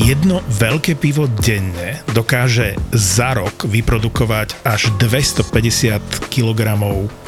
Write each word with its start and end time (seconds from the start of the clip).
Jedno 0.00 0.40
veľké 0.48 0.96
pivo 0.96 1.28
denne 1.28 2.00
dokáže 2.16 2.72
za 2.88 3.36
rok 3.36 3.68
vyprodukovať 3.68 4.64
až 4.64 4.88
250 4.96 6.32
kg 6.32 6.60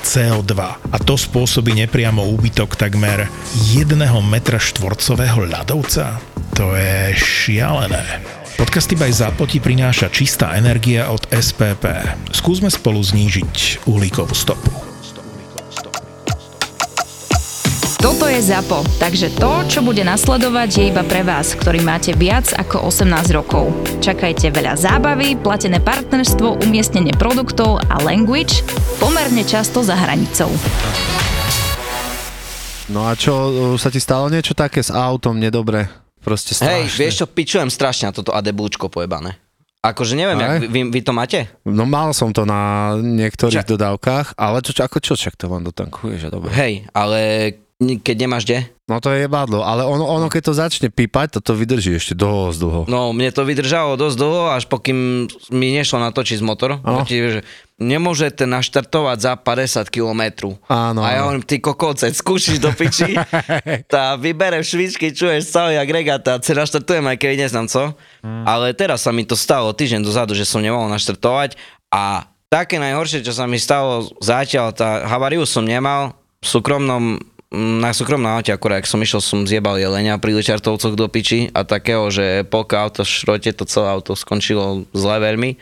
CO2 0.01 0.53
a 0.81 0.97
to 0.97 1.21
spôsobí 1.21 1.77
nepriamo 1.85 2.25
úbytok 2.33 2.81
takmer 2.81 3.29
1 3.77 3.93
metra 4.25 4.57
štvorcového 4.57 5.53
ľadovca. 5.53 6.17
To 6.57 6.73
je 6.73 7.13
šialené. 7.13 8.25
Podcasty 8.57 8.97
by 8.97 9.13
Zapo 9.13 9.45
ti 9.45 9.61
prináša 9.61 10.09
čistá 10.09 10.57
energia 10.57 11.13
od 11.13 11.29
SPP. 11.29 11.85
Skúsme 12.33 12.73
spolu 12.73 13.05
znížiť 13.05 13.85
uhlíkovú 13.85 14.33
stopu. 14.33 14.92
Toto 18.03 18.27
je 18.27 18.43
ZAPO, 18.43 18.83
takže 18.99 19.31
to, 19.39 19.63
čo 19.71 19.79
bude 19.79 20.03
nasledovať, 20.03 20.69
je 20.75 20.85
iba 20.91 21.07
pre 21.07 21.23
vás, 21.23 21.55
ktorý 21.55 21.87
máte 21.87 22.11
viac 22.11 22.51
ako 22.51 22.91
18 22.91 23.31
rokov. 23.31 23.71
Čakajte 24.03 24.51
veľa 24.51 24.75
zábavy, 24.75 25.39
platené 25.39 25.79
partnerstvo, 25.79 26.67
umiestnenie 26.67 27.15
produktov 27.15 27.79
a 27.87 28.03
language 28.03 28.67
pomerne 28.99 29.47
často 29.47 29.87
za 29.87 29.95
hranicou. 29.95 30.51
No 32.91 33.07
a 33.07 33.15
čo, 33.15 33.79
sa 33.79 33.87
ti 33.87 34.03
stalo 34.03 34.27
niečo 34.27 34.59
také 34.59 34.83
s 34.83 34.91
autom 34.91 35.39
nedobre? 35.39 35.87
Proste 36.27 36.59
strašne. 36.59 36.91
Hej, 36.91 36.99
vieš 36.99 37.15
čo, 37.23 37.27
pičujem 37.31 37.71
strašne 37.71 38.11
na 38.11 38.19
toto 38.19 38.35
ADBúčko 38.35 38.91
pojebané. 38.91 39.39
Akože 39.83 40.19
neviem, 40.19 40.39
jak, 40.43 40.71
vy, 40.71 40.81
vy 40.91 41.01
to 41.07 41.15
máte? 41.15 41.47
No 41.67 41.87
mal 41.87 42.11
som 42.15 42.35
to 42.35 42.43
na 42.43 42.95
niektorých 42.99 43.63
Ča- 43.63 43.71
dodávkach, 43.79 44.35
ale 44.39 44.59
čo, 44.63 44.75
ako 44.79 44.99
čo, 44.99 45.15
čak 45.15 45.39
to 45.39 45.47
vám 45.47 45.63
dotankuje, 45.67 46.19
že 46.19 46.31
dobre. 46.31 46.51
Hej, 46.55 46.87
ale 46.95 47.19
keď 48.03 48.17
nemáš 48.27 48.45
kde? 48.45 48.69
No 48.91 48.99
to 48.99 49.15
je 49.15 49.25
jebadlo, 49.25 49.63
ale 49.65 49.87
ono, 49.87 50.05
ono 50.05 50.27
keď 50.29 50.43
to 50.51 50.55
začne 50.59 50.89
pípať, 50.93 51.39
to 51.39 51.41
to 51.41 51.53
vydrží 51.57 51.97
ešte 51.97 52.13
dosť 52.19 52.59
dlho. 52.61 52.81
No 52.91 53.15
mne 53.15 53.33
to 53.33 53.47
vydržalo 53.47 53.97
dosť 53.97 54.17
dlho, 54.19 54.43
až 54.53 54.67
pokým 54.69 55.31
mi 55.55 55.73
nešlo 55.73 56.03
natočiť 56.03 56.43
motor. 56.45 56.83
No. 56.83 57.07
že 57.07 57.47
nemôžete 57.81 58.45
naštartovať 58.45 59.19
za 59.19 59.33
50 59.39 59.87
km. 59.89 60.55
Áno. 60.69 61.01
A 61.03 61.09
ja 61.15 61.21
hovorím, 61.25 61.47
ty 61.47 61.59
kokoce, 61.59 62.11
skúšiš 62.13 62.63
do 62.63 62.71
piči, 62.75 63.17
tá 63.93 64.19
vyberem 64.19 64.63
švičky, 64.63 65.15
čuješ 65.15 65.51
celý 65.51 65.81
agregát 65.81 66.23
a 66.29 66.39
sa 66.39 66.53
naštartujem, 66.53 67.07
aj 67.07 67.17
keď 67.19 67.49
neznám 67.49 67.67
co. 67.71 67.95
Hmm. 68.23 68.45
Ale 68.45 68.75
teraz 68.77 69.07
sa 69.07 69.11
mi 69.11 69.27
to 69.27 69.35
stalo 69.35 69.75
týždeň 69.75 70.05
dozadu, 70.05 70.37
že 70.37 70.47
som 70.47 70.63
nemohol 70.63 70.93
naštartovať 70.93 71.57
a 71.89 72.29
také 72.53 72.77
najhoršie, 72.77 73.25
čo 73.25 73.33
sa 73.33 73.49
mi 73.49 73.57
stalo 73.57 74.11
zatiaľ, 74.21 74.77
tá 74.77 75.09
havariu 75.09 75.49
som 75.49 75.65
nemal, 75.65 76.13
v 76.43 76.47
súkromnom 76.47 77.23
na 77.53 77.93
súkromnom 77.93 78.33
aute 78.33 78.49
akurát, 78.49 78.81
ak 78.81 78.89
som 78.89 78.99
išiel, 79.05 79.21
som 79.21 79.45
zjebal 79.45 79.77
jelenia 79.77 80.17
pri 80.17 80.33
Ličartovcoch 80.33 80.97
do 80.97 81.05
piči 81.07 81.53
a 81.53 81.69
takého, 81.69 82.09
že 82.09 82.49
polka 82.49 82.81
auto 82.81 83.05
šrote, 83.05 83.53
to 83.53 83.69
celé 83.69 83.93
auto 83.93 84.17
skončilo 84.17 84.89
zle 84.97 85.17
veľmi. 85.21 85.61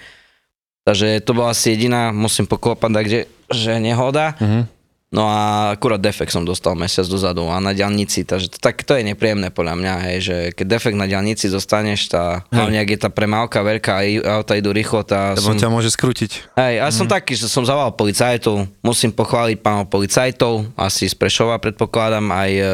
Takže 0.86 1.20
to 1.26 1.30
bola 1.34 1.52
asi 1.52 1.74
jediná, 1.74 2.14
musím 2.14 2.46
poklopať, 2.46 2.90
takže 2.94 3.18
že 3.50 3.72
nehoda. 3.82 4.38
Mm-hmm. 4.38 4.79
No 5.10 5.26
a 5.26 5.74
akurát 5.74 5.98
defekt 5.98 6.30
som 6.30 6.46
dostal 6.46 6.78
mesiac 6.78 7.02
dozadu 7.10 7.50
a 7.50 7.58
na 7.58 7.74
diálnici, 7.74 8.22
takže 8.22 8.46
to, 8.46 8.62
tak 8.62 8.86
to 8.86 8.94
je 8.94 9.02
nepríjemné 9.02 9.50
podľa 9.50 9.74
mňa, 9.74 9.94
hej, 10.06 10.18
že 10.22 10.36
keď 10.54 10.66
defekt 10.78 10.94
na 10.94 11.10
diálnici 11.10 11.50
dostaneš, 11.50 12.14
tá, 12.14 12.46
hlavne 12.54 12.78
ak 12.78 12.88
je 12.94 12.98
tá 13.02 13.10
premávka 13.10 13.58
veľká 13.58 13.90
a 13.90 14.02
auta 14.38 14.54
idú 14.54 14.70
rýchlo, 14.70 15.02
tá... 15.02 15.34
Lebo 15.34 15.50
som, 15.50 15.58
ťa 15.58 15.66
môže 15.66 15.90
skrútiť. 15.90 16.54
Hej, 16.54 16.74
ja 16.78 16.86
mm. 16.86 16.94
som 16.94 17.06
taký, 17.10 17.34
že 17.34 17.50
som 17.50 17.66
zavolal 17.66 17.90
policajtov, 17.90 18.70
musím 18.86 19.10
pochváliť 19.10 19.58
pánov 19.58 19.90
policajtov, 19.90 20.78
asi 20.78 21.10
z 21.10 21.18
Prešova 21.18 21.58
predpokladám 21.58 22.30
aj 22.30 22.50
e, 22.54 22.64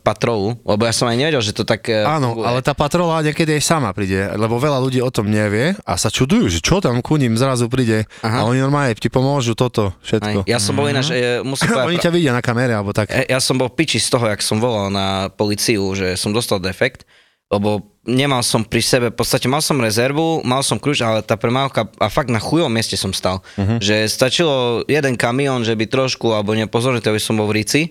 patrolu, 0.00 0.56
lebo 0.64 0.88
ja 0.88 0.92
som 0.96 1.04
aj 1.04 1.20
nevedel, 1.20 1.44
že 1.44 1.52
to 1.52 1.68
tak... 1.68 1.84
E, 1.92 2.00
Áno, 2.00 2.32
funguje. 2.32 2.48
ale 2.48 2.58
tá 2.64 2.72
patrola 2.72 3.20
niekedy 3.20 3.60
aj 3.60 3.62
sama 3.62 3.92
príde, 3.92 4.24
lebo 4.40 4.56
veľa 4.56 4.80
ľudí 4.80 5.04
o 5.04 5.12
tom 5.12 5.28
nevie 5.28 5.76
a 5.84 6.00
sa 6.00 6.08
čudujú, 6.08 6.48
že 6.48 6.64
čo 6.64 6.80
tam 6.80 7.04
ku 7.04 7.20
ním 7.20 7.36
zrazu 7.36 7.68
príde 7.68 8.08
Aha. 8.24 8.40
a 8.40 8.48
oni 8.48 8.64
normálne 8.64 8.96
ti 8.96 9.12
pomôžu 9.12 9.52
toto 9.52 9.92
všetko. 10.00 10.48
Aj, 10.48 10.48
ja 10.48 10.56
som 10.56 10.72
bol 10.72 10.88
ináč, 10.88 11.12
e, 11.12 11.44
musím 11.44 11.73
Oni 11.82 11.98
ťa 11.98 12.14
vidia 12.14 12.30
na 12.30 12.38
kamere, 12.38 12.78
alebo 12.78 12.94
tak. 12.94 13.10
Ja 13.10 13.42
som 13.42 13.58
bol 13.58 13.66
piči 13.66 13.98
z 13.98 14.08
toho, 14.14 14.30
jak 14.30 14.38
som 14.38 14.62
volal 14.62 14.94
na 14.94 15.26
policiu, 15.34 15.90
že 15.98 16.14
som 16.14 16.30
dostal 16.30 16.62
defekt, 16.62 17.02
lebo 17.50 17.98
nemal 18.06 18.40
som 18.46 18.62
pri 18.62 18.80
sebe, 18.80 19.06
v 19.10 19.16
podstate 19.16 19.50
mal 19.50 19.60
som 19.60 19.80
rezervu, 19.82 20.40
mal 20.46 20.62
som 20.62 20.80
kľúč, 20.80 21.02
ale 21.04 21.20
tá 21.26 21.34
premávka, 21.34 21.90
a 21.98 22.06
fakt 22.08 22.32
na 22.32 22.40
chujom 22.40 22.70
mieste 22.70 22.96
som 22.96 23.12
stal, 23.12 23.42
uh-huh. 23.58 23.82
že 23.82 24.06
stačilo 24.08 24.86
jeden 24.86 25.18
kamión, 25.18 25.66
že 25.66 25.76
by 25.76 25.88
trošku, 25.88 26.30
alebo 26.32 26.56
nepozorne, 26.56 27.02
to 27.02 27.12
by 27.12 27.20
som 27.20 27.36
bol 27.36 27.48
v 27.50 27.60
Ríci, 27.60 27.82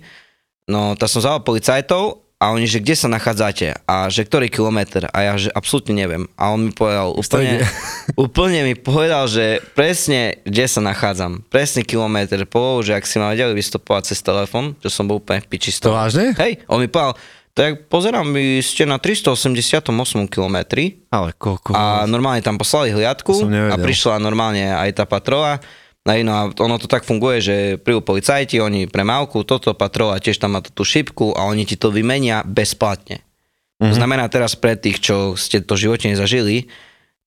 no 0.69 0.95
tak 0.95 1.11
som 1.11 1.19
zavolal 1.19 1.43
policajtov 1.43 2.22
a 2.43 2.51
oni, 2.51 2.67
že 2.67 2.83
kde 2.83 2.99
sa 2.99 3.07
nachádzate 3.07 3.87
a 3.87 4.11
že 4.11 4.27
ktorý 4.27 4.51
kilometr 4.51 5.07
a 5.07 5.17
ja, 5.23 5.33
že 5.39 5.47
absolútne 5.55 5.95
neviem. 5.95 6.27
A 6.35 6.51
on 6.51 6.67
mi 6.67 6.71
povedal 6.75 7.15
úplne, 7.15 7.63
úplne 8.19 8.67
mi 8.67 8.75
povedal, 8.75 9.31
že 9.31 9.63
presne 9.71 10.43
kde 10.43 10.67
sa 10.67 10.83
nachádzam. 10.83 11.39
Presne 11.47 11.87
kilometr, 11.87 12.43
pol, 12.43 12.83
že 12.83 12.99
ak 12.99 13.07
si 13.07 13.15
ma 13.15 13.31
vedeli 13.31 13.55
vystopovať 13.55 14.11
cez 14.11 14.19
telefón, 14.19 14.75
že 14.83 14.91
som 14.91 15.07
bol 15.07 15.23
úplne 15.23 15.39
piči 15.39 15.71
To 15.79 15.95
vážne? 15.95 16.35
Hej, 16.35 16.67
on 16.67 16.83
mi 16.83 16.91
povedal, 16.91 17.15
tak 17.55 17.87
pozerám, 17.87 18.35
vy 18.35 18.59
ste 18.59 18.83
na 18.83 18.99
388 18.99 19.87
kilometri. 20.27 20.99
Ale 21.15 21.31
koľko? 21.39 21.71
A 21.71 22.03
normálne 22.11 22.43
tam 22.43 22.59
poslali 22.59 22.91
hliadku 22.91 23.39
a 23.71 23.79
prišla 23.79 24.19
normálne 24.19 24.67
aj 24.67 24.99
tá 24.99 25.05
patrola 25.07 25.63
No, 26.03 26.11
no 26.11 26.31
a 26.35 26.41
ono 26.51 26.75
to 26.75 26.91
tak 26.91 27.07
funguje, 27.07 27.39
že 27.39 27.55
prídu 27.79 28.03
policajti, 28.03 28.59
oni 28.59 28.91
premávku, 28.91 29.47
toto 29.47 29.71
patrola 29.71 30.19
tiež 30.19 30.35
tam 30.35 30.59
má 30.59 30.59
tú 30.59 30.83
šipku 30.83 31.31
a 31.31 31.47
oni 31.47 31.63
ti 31.63 31.79
to 31.79 31.95
vymenia 31.95 32.43
bezplatne. 32.43 33.23
Mm-hmm. 33.23 33.87
To 33.87 33.93
mhm. 33.95 33.99
znamená 33.99 34.25
teraz 34.27 34.59
pre 34.59 34.75
tých, 34.75 34.99
čo 34.99 35.39
ste 35.39 35.63
to 35.63 35.79
živote 35.79 36.11
nezažili, 36.11 36.67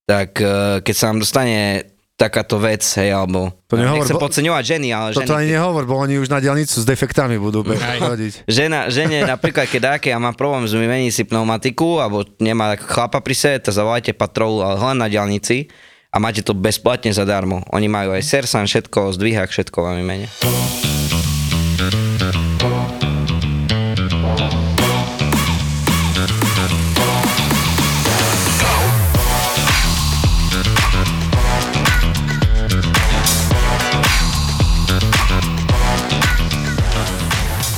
tak 0.05 0.37
e, 0.39 0.79
keď 0.85 0.93
sa 0.93 1.09
vám 1.09 1.19
dostane 1.25 1.89
takáto 2.17 2.57
vec, 2.57 2.81
hej, 2.81 3.13
alebo 3.13 3.53
to 3.69 3.77
nehovor, 3.77 4.01
nechcem 4.01 4.17
bo, 4.17 4.25
podceňovať 4.25 4.63
ženy, 4.65 4.89
ale 4.89 5.07
ženy... 5.13 5.21
Toto 5.21 5.37
ani 5.37 5.49
nehovor, 5.53 5.83
bo 5.85 6.01
oni 6.01 6.17
už 6.17 6.33
na 6.33 6.41
diálnicu 6.41 6.81
s 6.81 6.85
defektami 6.85 7.37
budú 7.37 7.61
chodiť. 7.61 8.49
Žena, 8.49 8.89
žene 8.89 9.21
napríklad, 9.29 9.69
keď 9.69 9.97
dáke 9.97 10.09
a 10.09 10.17
má 10.17 10.33
problém 10.33 10.65
s 10.65 10.73
vymením 10.73 11.13
si 11.13 11.21
pneumatiku, 11.29 12.01
alebo 12.01 12.25
nemá 12.41 12.73
chlapa 12.73 13.21
pri 13.21 13.37
sebe, 13.37 13.57
to 13.61 13.69
zavolajte 13.69 14.17
patrolu, 14.17 14.65
ale 14.65 14.81
len 14.81 14.97
na 14.97 15.05
diálnici 15.05 15.69
a 16.11 16.17
máte 16.19 16.39
to 16.39 16.55
bezplatne 16.55 17.11
zadarmo. 17.11 17.63
Oni 17.75 17.91
majú 17.91 18.15
aj 18.15 18.23
sersan, 18.23 18.65
všetko, 18.67 19.15
zdvihák, 19.15 19.51
všetko 19.51 19.77
vám 19.83 19.99
imene. 19.99 20.27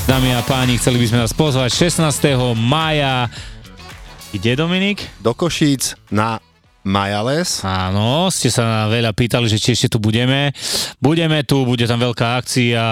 Dámy 0.09 0.33
a 0.33 0.41
páni, 0.41 0.81
chceli 0.81 0.97
by 1.01 1.05
sme 1.05 1.19
vás 1.21 1.33
pozvať 1.37 1.69
16. 1.93 2.57
maja 2.57 3.29
kde 4.29 4.53
Dominik? 4.61 5.01
Do 5.25 5.33
Košíc 5.33 5.97
na 6.13 6.37
Majales. 6.89 7.61
Áno, 7.61 8.33
ste 8.33 8.49
sa 8.49 8.89
veľa 8.89 9.13
pýtali, 9.13 9.45
že 9.45 9.61
či 9.61 9.77
ešte 9.77 9.93
tu 9.93 9.97
budeme. 10.01 10.49
Budeme 10.97 11.45
tu, 11.45 11.61
bude 11.63 11.85
tam 11.85 12.01
veľká 12.01 12.41
akcia. 12.41 12.83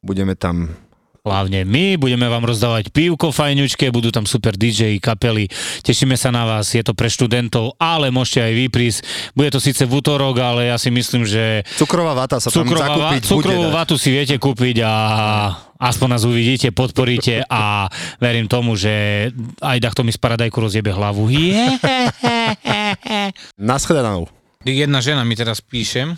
Budeme 0.00 0.38
tam 0.38 0.84
hlavne 1.24 1.64
my, 1.64 1.96
budeme 1.96 2.28
vám 2.28 2.44
rozdávať 2.44 2.92
pívko 2.92 3.32
fajňučke, 3.32 3.88
budú 3.88 4.12
tam 4.12 4.28
super 4.28 4.52
DJ, 4.52 5.00
kapely, 5.00 5.48
tešíme 5.80 6.20
sa 6.20 6.28
na 6.28 6.44
vás, 6.44 6.68
je 6.68 6.84
to 6.84 6.92
pre 6.92 7.08
študentov, 7.08 7.80
ale 7.80 8.12
môžete 8.12 8.44
aj 8.44 8.52
vy 8.52 8.66
prísť, 8.68 8.98
bude 9.32 9.48
to 9.48 9.56
síce 9.56 9.88
v 9.88 9.92
útorok, 10.04 10.36
ale 10.36 10.68
ja 10.68 10.76
si 10.76 10.92
myslím, 10.92 11.24
že... 11.24 11.64
Cukrová 11.80 12.12
vata 12.12 12.36
sa 12.44 12.52
tam 12.52 12.68
zakúpiť 12.68 13.24
va- 13.24 13.30
Cukrovú 13.40 13.72
vatu 13.72 13.96
si 13.96 14.12
viete 14.12 14.36
kúpiť 14.36 14.84
a 14.84 14.92
aspoň 15.78 16.08
nás 16.10 16.24
uvidíte, 16.24 16.70
podporíte 16.70 17.42
a 17.46 17.88
verím 18.18 18.50
tomu, 18.50 18.76
že 18.78 19.30
aj 19.62 19.78
takto 19.80 20.04
mi 20.06 20.12
z 20.14 20.18
paradajku 20.18 20.58
rozjebe 20.58 20.92
hlavu. 20.92 21.28
Naschledanou. 23.58 24.28
Jedna 24.64 25.04
žena 25.04 25.28
mi 25.28 25.36
teraz 25.36 25.60
píše, 25.60 26.08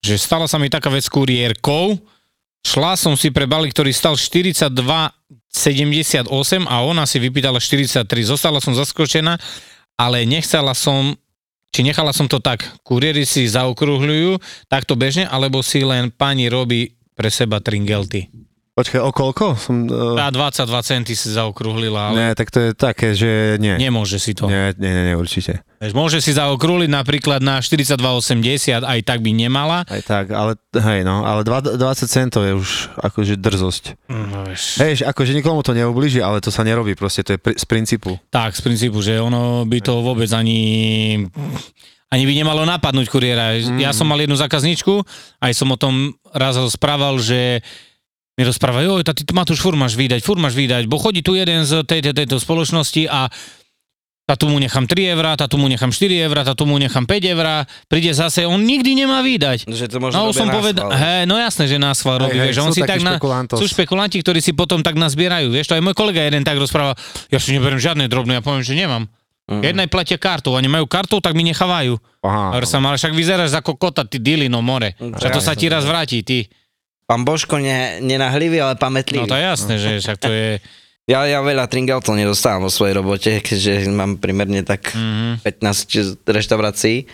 že 0.00 0.16
stala 0.16 0.48
sa 0.48 0.56
mi 0.56 0.72
taká 0.72 0.88
vec 0.88 1.04
s 1.04 1.12
kuriérkou, 1.12 2.00
Šla 2.66 2.98
som 2.98 3.14
si 3.14 3.30
pre 3.30 3.46
balík, 3.46 3.70
ktorý 3.70 3.94
stal 3.94 4.18
42,78 4.18 6.26
a 6.66 6.82
ona 6.82 7.06
si 7.06 7.22
vypýtala 7.22 7.62
43. 7.62 8.02
Zostala 8.26 8.58
som 8.58 8.74
zaskočená, 8.74 9.38
ale 9.94 10.26
nechcela 10.26 10.74
som, 10.74 11.14
či 11.70 11.86
nechala 11.86 12.10
som 12.10 12.26
to 12.26 12.42
tak, 12.42 12.66
kuriéri 12.82 13.22
si 13.22 13.46
zaokrúhľujú 13.46 14.42
takto 14.66 14.98
bežne, 14.98 15.30
alebo 15.30 15.62
si 15.62 15.86
len 15.86 16.10
pani 16.10 16.50
robí 16.50 16.98
pre 17.14 17.30
seba 17.30 17.62
tringelty. 17.62 18.26
Počkaj, 18.76 19.00
o 19.00 19.08
koľko? 19.08 19.56
Som, 19.56 19.88
uh, 19.88 20.20
Tá 20.20 20.28
22 20.28 20.68
centy 20.84 21.16
si 21.16 21.32
zaokrúhlila, 21.32 22.12
ale 22.12 22.16
nie, 22.20 22.30
tak 22.36 22.52
to 22.52 22.60
je 22.60 22.70
také, 22.76 23.16
že 23.16 23.56
nie. 23.56 23.72
nemôže 23.80 24.20
si 24.20 24.36
to. 24.36 24.52
Nie, 24.52 24.76
nie, 24.76 24.92
nie, 24.92 25.04
nie, 25.08 25.16
určite. 25.16 25.64
Vieš, 25.80 25.96
Môže 25.96 26.20
si 26.20 26.36
zaokrúhliť 26.36 26.92
napríklad 26.92 27.40
na 27.40 27.64
42,80, 27.64 28.84
aj 28.84 29.00
tak 29.00 29.24
by 29.24 29.32
nemala. 29.32 29.88
Aj 29.88 30.02
tak, 30.04 30.28
ale 30.28 30.60
hej, 30.76 31.08
no, 31.08 31.24
ale 31.24 31.40
dva- 31.48 31.64
20 31.64 31.80
centov 32.04 32.44
je 32.44 32.52
už 32.52 32.92
akože 33.00 33.40
drzosť. 33.40 34.12
No, 34.12 34.44
vieš. 34.44 34.76
Hej, 34.76 35.08
akože 35.08 35.32
nikomu 35.32 35.64
to 35.64 35.72
neublíži, 35.72 36.20
ale 36.20 36.44
to 36.44 36.52
sa 36.52 36.60
nerobí, 36.60 36.92
proste 36.92 37.24
to 37.24 37.32
je 37.32 37.40
pri, 37.40 37.56
z 37.56 37.64
princípu. 37.64 38.20
Tak, 38.28 38.52
z 38.52 38.60
princípu, 38.60 39.00
že 39.00 39.16
ono 39.16 39.64
by 39.64 39.78
to 39.80 40.04
vôbec 40.04 40.28
ani 40.36 41.24
ani 42.12 42.22
by 42.28 42.32
nemalo 42.44 42.68
napadnúť 42.68 43.08
kuriéra. 43.08 43.56
Mm. 43.56 43.80
Ja 43.80 43.96
som 43.96 44.04
mal 44.04 44.20
jednu 44.20 44.36
zákazničku, 44.36 45.00
aj 45.40 45.52
som 45.56 45.72
o 45.72 45.80
tom 45.80 46.12
raz 46.30 46.54
rozprával, 46.60 47.18
že 47.18 47.64
mi 48.36 48.42
rozpráva, 48.44 48.84
joj, 48.84 49.00
tá, 49.00 49.16
ty 49.16 49.24
Matúš, 49.32 49.64
fur 49.64 49.72
máš 49.80 49.96
vydať, 49.96 50.20
fur 50.20 50.36
máš 50.36 50.52
vydať, 50.52 50.84
bo 50.92 51.00
chodí 51.00 51.24
tu 51.24 51.32
jeden 51.32 51.64
z 51.64 51.80
tejto, 51.88 52.12
tejto 52.12 52.36
spoločnosti 52.36 53.08
a 53.08 53.32
tá 54.26 54.34
tu 54.34 54.50
mu 54.50 54.58
nechám 54.58 54.90
3 54.90 55.14
eurá, 55.14 55.38
tá 55.38 55.46
tu 55.46 55.54
mu 55.54 55.70
nechám 55.70 55.94
4 55.94 56.26
eurá, 56.26 56.42
tá 56.42 56.52
tu 56.58 56.66
mu 56.66 56.76
nechám 56.76 57.06
5 57.06 57.32
eurá, 57.32 57.62
príde 57.86 58.10
zase, 58.10 58.42
on 58.42 58.58
nikdy 58.58 58.98
nemá 58.98 59.22
vydať. 59.22 59.70
Že 59.70 59.86
to 59.86 59.96
možno 60.02 60.18
No 60.18 60.34
som 60.34 60.50
povedal, 60.50 60.90
hej, 60.90 61.30
no 61.30 61.38
jasné, 61.38 61.70
že 61.70 61.78
schvál 61.94 62.26
robí, 62.26 62.34
hej, 62.34 62.50
vieš, 62.50 62.58
on 62.66 62.74
si 62.74 62.82
tak 62.82 63.06
na, 63.06 63.22
sú 63.54 63.64
špekulanti, 63.70 64.18
ktorí 64.18 64.42
si 64.42 64.50
potom 64.50 64.82
tak 64.82 64.98
nazbierajú, 64.98 65.54
vieš, 65.54 65.70
to 65.70 65.78
aj 65.78 65.82
môj 65.86 65.94
kolega 65.94 66.26
jeden 66.26 66.42
tak 66.42 66.58
rozpráva, 66.58 66.98
ja 67.30 67.38
si 67.38 67.54
neberiem 67.54 67.78
žiadne 67.78 68.10
drobné, 68.10 68.36
ja 68.36 68.42
poviem, 68.42 68.66
že 68.66 68.74
nemám. 68.74 69.06
Mhm. 69.46 69.62
Jednej 69.62 69.86
platia 69.86 70.18
kartou, 70.18 70.58
oni 70.58 70.66
majú 70.66 70.90
kartou, 70.90 71.22
tak 71.22 71.38
mi 71.38 71.46
nechávajú. 71.46 71.94
Aha. 72.26 72.58
Ale 72.58 72.98
však 72.98 73.14
vyzeráš 73.14 73.54
ako 73.54 73.78
kota, 73.78 74.02
ty 74.02 74.18
dili, 74.18 74.50
no 74.50 74.58
more. 74.58 74.98
Však 74.98 75.30
to 75.30 75.40
sa 75.40 75.54
ti 75.54 75.70
raz 75.70 75.86
vráti, 75.86 76.26
ty. 76.26 76.50
Pán 77.06 77.22
Božko 77.22 77.56
ne, 77.56 78.02
nenahlivý, 78.02 78.58
ale 78.58 78.74
No 78.74 78.80
pamätlivý. 78.80 79.24
to 79.24 79.34
je 79.34 79.46
jasné, 79.46 79.74
že 79.76 79.88
však 80.02 80.18
to 80.18 80.28
je... 80.28 80.58
Ja, 81.06 81.22
ja 81.22 81.38
veľa 81.38 81.70
tringeltov 81.70 82.12
nedostávam 82.12 82.66
vo 82.66 82.72
svojej 82.72 82.98
robote, 82.98 83.30
keďže 83.38 83.86
mám 83.88 84.18
primerne 84.18 84.60
tak 84.60 84.90
Mhm. 84.90 85.38
15 85.40 86.26
reštaurácií. 86.26 87.06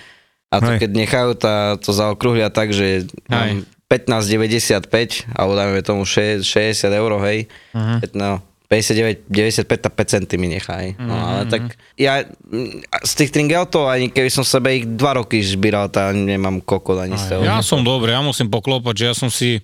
A 0.48 0.58
to 0.58 0.68
Hej. 0.70 0.80
keď 0.80 0.90
nechajú, 0.94 1.30
tá, 1.34 1.54
to 1.76 1.92
zaokrúhlia 1.92 2.48
tak, 2.48 2.72
že 2.72 3.08
mám 3.24 3.64
15,95, 3.86 5.28
alebo 5.28 5.52
dajme 5.54 5.80
tomu 5.82 6.02
6, 6.02 6.40
60 6.40 6.88
eur, 6.90 7.12
hej. 7.22 7.38
Mhm. 7.72 7.96
No, 8.12 8.40
59, 8.66 9.28
95 9.28 9.68
tak 9.78 9.92
5 9.92 10.08
centy 10.10 10.34
mi 10.36 10.48
nechaj. 10.48 10.96
No, 10.96 11.12
Mhm, 11.12 11.24
ale 11.26 11.42
tak 11.46 11.62
ja 11.94 12.24
mm, 12.24 12.80
z 12.98 13.12
tých 13.14 13.30
tringeltov, 13.30 13.84
ani 13.86 14.08
keby 14.08 14.28
som 14.28 14.40
sebe 14.42 14.72
ich 14.74 14.84
2 14.86 14.96
roky 15.14 15.36
zbíral, 15.38 15.88
tak 15.88 16.12
nemám 16.14 16.56
kokot 16.58 16.96
ani 16.98 17.12
z 17.14 17.28
toho. 17.28 17.44
Ja 17.44 17.60
som 17.60 17.80
dobrý, 17.80 18.08
ja 18.10 18.20
musím 18.20 18.48
poklopať, 18.48 18.94
že 18.94 19.04
ja 19.04 19.14
som 19.14 19.28
si 19.28 19.60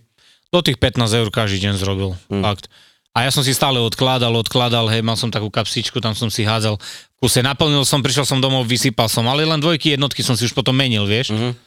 do 0.49 0.61
tých 0.65 0.81
15 0.81 1.05
eur 1.12 1.29
každý 1.29 1.69
deň 1.69 1.75
zrobil. 1.77 2.17
Hm. 2.33 2.43
Fakt. 2.43 2.67
A 3.17 3.27
ja 3.27 3.31
som 3.35 3.43
si 3.43 3.50
stále 3.50 3.83
odkladal, 3.83 4.31
odkladal, 4.31 4.87
hej, 4.89 5.03
mal 5.03 5.19
som 5.19 5.27
takú 5.27 5.50
kapsičku, 5.50 5.99
tam 5.99 6.15
som 6.15 6.31
si 6.31 6.47
hádzal 6.47 6.79
v 6.79 7.17
kuse, 7.19 7.43
naplnil 7.43 7.83
som, 7.83 7.99
prišiel 7.99 8.23
som 8.23 8.39
domov, 8.39 8.69
vysypal 8.69 9.11
som, 9.11 9.27
ale 9.27 9.43
len 9.43 9.59
dvojky, 9.59 9.99
jednotky 9.99 10.23
som 10.23 10.39
si 10.39 10.47
už 10.47 10.55
potom 10.55 10.77
menil, 10.77 11.03
vieš. 11.03 11.35
Mhm. 11.35 11.67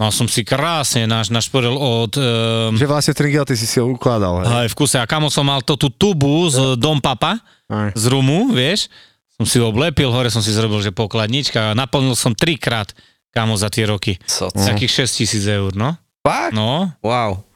No 0.00 0.08
a 0.08 0.10
som 0.10 0.26
si 0.26 0.42
krásne 0.42 1.06
naš, 1.06 1.30
našporil 1.30 1.78
od... 1.78 2.16
Um, 2.18 2.74
Že 2.74 2.90
vlastne 2.90 3.12
Tringel 3.14 3.46
ty 3.46 3.54
si 3.54 3.68
si 3.68 3.78
ho 3.78 3.86
ukladal. 3.86 4.42
Hej. 4.42 4.66
aj 4.66 4.68
v 4.72 4.76
kuse. 4.76 4.96
A 4.98 5.06
kamo 5.06 5.30
som 5.30 5.46
mal 5.46 5.62
to 5.62 5.78
tú 5.78 5.92
tubu 5.94 6.48
z 6.50 6.74
Dom 6.80 6.98
Papa, 6.98 7.38
Aj. 7.70 7.92
z 7.94 8.04
rumu, 8.10 8.50
vieš. 8.50 8.90
Som 9.38 9.46
si 9.46 9.62
ho 9.62 9.70
oblepil, 9.70 10.10
hore 10.10 10.32
som 10.32 10.42
si 10.42 10.50
zrobil, 10.50 10.82
že 10.82 10.90
pokladnička 10.90 11.70
a 11.70 11.76
naplnil 11.76 12.18
som 12.18 12.34
trikrát, 12.34 12.90
kamo, 13.30 13.54
za 13.54 13.70
tie 13.70 13.86
roky. 13.86 14.18
Takých 14.66 15.06
6 15.06 15.20
tisíc 15.22 15.44
eur, 15.46 15.70
no. 15.76 15.94
Fakt? 16.26 16.50
No, 16.56 16.90
Wow. 17.04 17.46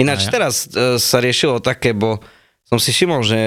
Ináč 0.00 0.20
ja- 0.22 0.32
teraz 0.32 0.54
e, 0.66 0.96
sa 0.96 1.18
riešilo 1.18 1.58
také, 1.58 1.92
bo 1.92 2.18
som 2.64 2.76
si 2.76 2.90
všimol, 2.90 3.20
že 3.20 3.38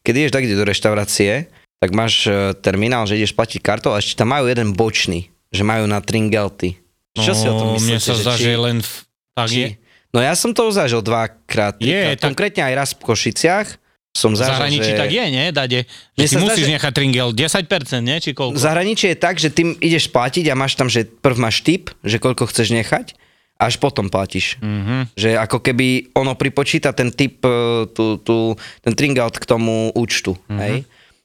keď 0.00 0.14
ideš 0.16 0.32
tak 0.32 0.44
do 0.46 0.62
reštaurácie, 0.62 1.48
tak 1.78 1.90
máš 1.90 2.24
e, 2.24 2.32
terminál, 2.56 3.04
že 3.04 3.14
ideš 3.14 3.32
platiť 3.32 3.58
kartou 3.58 3.90
a 3.90 3.98
ešte 3.98 4.16
tam 4.16 4.28
majú 4.28 4.44
jeden 4.44 4.70
bočný, 4.70 5.26
že 5.48 5.62
majú 5.62 5.84
na 5.84 5.98
Tringelty. 5.98 6.76
Čo 7.14 7.32
si 7.32 7.44
o 7.44 7.54
tom 7.54 7.68
No, 7.68 7.76
mne 7.76 7.94
myslíte? 7.94 8.02
sa 8.02 8.14
zdá, 8.14 8.32
či- 8.32 8.44
že 8.44 8.52
len... 8.54 8.76
V, 8.78 8.90
tak 9.32 9.48
či- 9.48 9.56
je. 9.56 9.68
No 10.10 10.18
ja 10.18 10.32
som 10.32 10.50
to 10.50 10.66
zažil 10.68 11.00
dvakrát, 11.00 11.74
Je, 11.76 11.86
trikrát. 11.86 12.14
tak- 12.14 12.26
Konkrétne 12.28 12.62
aj 12.64 12.74
raz 12.76 12.90
v 12.92 13.02
Košiciach 13.04 13.68
som 14.12 14.30
zažil, 14.32 14.50
zahraničí 14.52 14.88
že... 14.88 14.96
tak 14.96 15.10
je, 15.10 15.24
nie, 15.26 15.46
Dade? 15.50 15.80
Že 16.12 16.14
Mne 16.14 16.22
ty 16.22 16.30
zdá, 16.30 16.42
musíš 16.44 16.64
že- 16.64 16.72
nechať 16.72 16.92
tringel 16.92 17.28
10%, 17.30 17.66
nie? 18.00 18.16
Či 18.16 18.30
koľko? 18.30 18.54
zahraničí 18.56 19.06
je 19.08 19.16
tak, 19.16 19.34
že 19.36 19.48
ty 19.48 19.74
ideš 19.76 20.06
platiť 20.08 20.44
a 20.46 20.54
máš 20.54 20.74
tam, 20.74 20.86
že 20.86 21.02
prv 21.04 21.34
máš 21.36 21.60
tip, 21.60 21.90
že 22.00 22.16
koľko 22.16 22.46
chceš 22.46 22.70
nechať, 22.72 23.18
až 23.58 23.78
potom 23.78 24.10
platíš. 24.10 24.58
Mhm. 24.60 25.14
Že 25.14 25.28
ako 25.38 25.58
keby 25.62 26.14
ono 26.14 26.34
pripočíta 26.34 26.90
ten 26.90 27.14
typ, 27.14 27.38
e, 27.46 27.86
tú, 27.94 28.18
tú, 28.18 28.58
ten 28.82 28.92
tringout 28.92 29.38
k 29.38 29.46
tomu 29.46 29.94
účtu, 29.94 30.34
mm-hmm. 30.34 30.60
hej? 30.60 30.76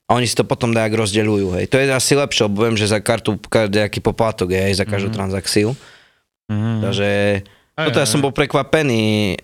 A 0.10 0.18
oni 0.18 0.26
si 0.26 0.34
to 0.34 0.42
potom 0.42 0.74
tak 0.74 0.90
rozdeľujú, 0.90 1.54
hej. 1.58 1.66
To 1.70 1.78
je 1.78 1.86
asi 1.94 2.18
lepšie, 2.18 2.50
lebo 2.50 2.66
viem, 2.66 2.74
že 2.74 2.90
za 2.90 2.98
kartu 2.98 3.38
nejaký 3.46 4.02
poplatok 4.02 4.58
hej, 4.58 4.74
za 4.74 4.86
každú 4.86 5.14
mm-hmm. 5.14 5.18
transakciu. 5.18 5.70
Mhm. 6.50 6.74
Takže 6.86 7.10
toto 7.78 7.98
ja 8.02 8.08
som 8.10 8.20
bol 8.20 8.34
prekvapený. 8.34 9.38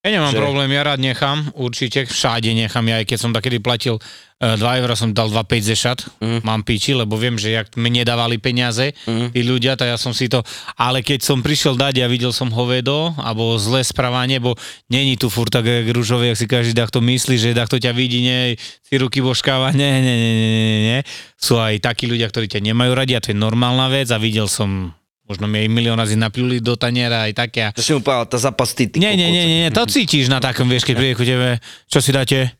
Ja 0.00 0.10
nemám 0.10 0.32
že- 0.32 0.40
problém, 0.40 0.70
ja 0.70 0.80
rád 0.82 0.96
nechám, 0.96 1.52
určite, 1.52 2.08
všade 2.08 2.48
nechám, 2.48 2.88
ja 2.88 2.96
aj 2.96 3.06
keď 3.06 3.18
som 3.20 3.36
takedy 3.36 3.60
platil 3.60 4.00
uh, 4.40 4.56
2 4.56 4.80
eurá, 4.80 4.96
som 4.96 5.12
dal 5.12 5.28
2,5 5.28 5.60
ze 5.60 5.76
šat, 5.76 6.08
Mhm. 6.16 6.40
mám 6.40 6.64
piči, 6.64 6.96
lebo 6.96 7.12
viem, 7.14 7.36
že 7.36 7.52
jak 7.52 7.76
mne 7.76 8.00
dávali 8.02 8.40
peniaze, 8.40 8.96
Mhm. 9.04 9.28
tí 9.28 9.44
ľudia, 9.44 9.76
tak 9.76 9.92
ja 9.92 10.00
som 10.00 10.16
si 10.16 10.24
to, 10.26 10.40
ale 10.74 11.04
keď 11.04 11.20
som 11.20 11.44
prišiel 11.44 11.76
dať 11.76 12.00
a 12.00 12.08
videl 12.08 12.32
som 12.32 12.48
hovedo, 12.48 13.12
alebo 13.20 13.60
zlé 13.60 13.84
správanie, 13.84 14.40
bo 14.40 14.56
není 14.88 15.20
tu 15.20 15.28
furt 15.28 15.52
tak 15.52 15.68
rúžové, 15.86 16.32
jak 16.32 16.38
si 16.38 16.46
každý 16.48 16.72
takto 16.72 17.04
myslí, 17.04 17.36
že 17.36 17.52
takto 17.52 17.76
ťa 17.76 17.92
vidí, 17.92 18.24
nie, 18.24 18.56
si 18.80 18.96
ruky 18.96 19.20
božkáva, 19.20 19.68
nie, 19.76 19.84
nie, 20.00 20.16
nie, 20.16 20.32
nie, 20.32 20.48
nie, 20.48 20.80
nie. 20.88 20.98
Sú 21.36 21.60
aj 21.60 21.76
takí 21.78 22.08
ľudia, 22.08 22.24
ktorí 22.26 22.48
ťa 22.48 22.64
nemajú 22.64 22.96
radi 22.96 23.12
a 23.12 23.20
to 23.20 23.32
je 23.32 23.36
normálna 23.36 23.92
vec 23.92 24.08
a 24.08 24.16
videl 24.16 24.48
som, 24.48 24.96
možno 25.30 25.46
mi 25.46 25.62
aj 25.62 25.68
milión 25.70 25.94
razy 25.94 26.18
napľuli 26.18 26.58
do 26.58 26.74
taniera 26.74 27.30
aj 27.30 27.32
také 27.38 27.62
To 27.78 27.86
si 27.86 27.94
mu 27.94 28.02
povedal, 28.02 28.26
tá 28.26 28.38
ty 28.74 28.90
nie, 28.98 29.14
nie, 29.14 29.30
nie, 29.30 29.44
nie, 29.46 29.58
nie, 29.62 29.70
to 29.70 29.86
cítiš 29.86 30.26
na 30.26 30.42
takom, 30.42 30.66
vieš, 30.66 30.82
keď 30.82 30.94
príde 30.98 31.14
ku 31.14 31.22
tebe, 31.22 31.62
čo 31.86 32.02
si 32.02 32.10
dáte? 32.10 32.50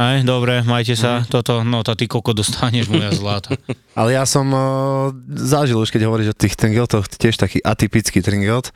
Aj, 0.00 0.24
dobre, 0.24 0.64
majte 0.64 0.96
sa, 0.96 1.26
toto, 1.28 1.60
no 1.60 1.84
to 1.84 1.92
ty 1.92 2.08
koko 2.08 2.32
dostaneš, 2.32 2.88
moja 2.88 3.12
zlata. 3.20 3.58
Ale 3.92 4.16
ja 4.16 4.24
som 4.24 4.46
uh, 4.48 5.12
zažil 5.28 5.76
už, 5.76 5.92
keď 5.92 6.08
hovoríš 6.08 6.32
o 6.32 6.38
tých 6.38 6.56
tringeltoch, 6.56 7.04
tiež 7.10 7.36
taký 7.36 7.60
atypický 7.60 8.24
tringelt 8.24 8.72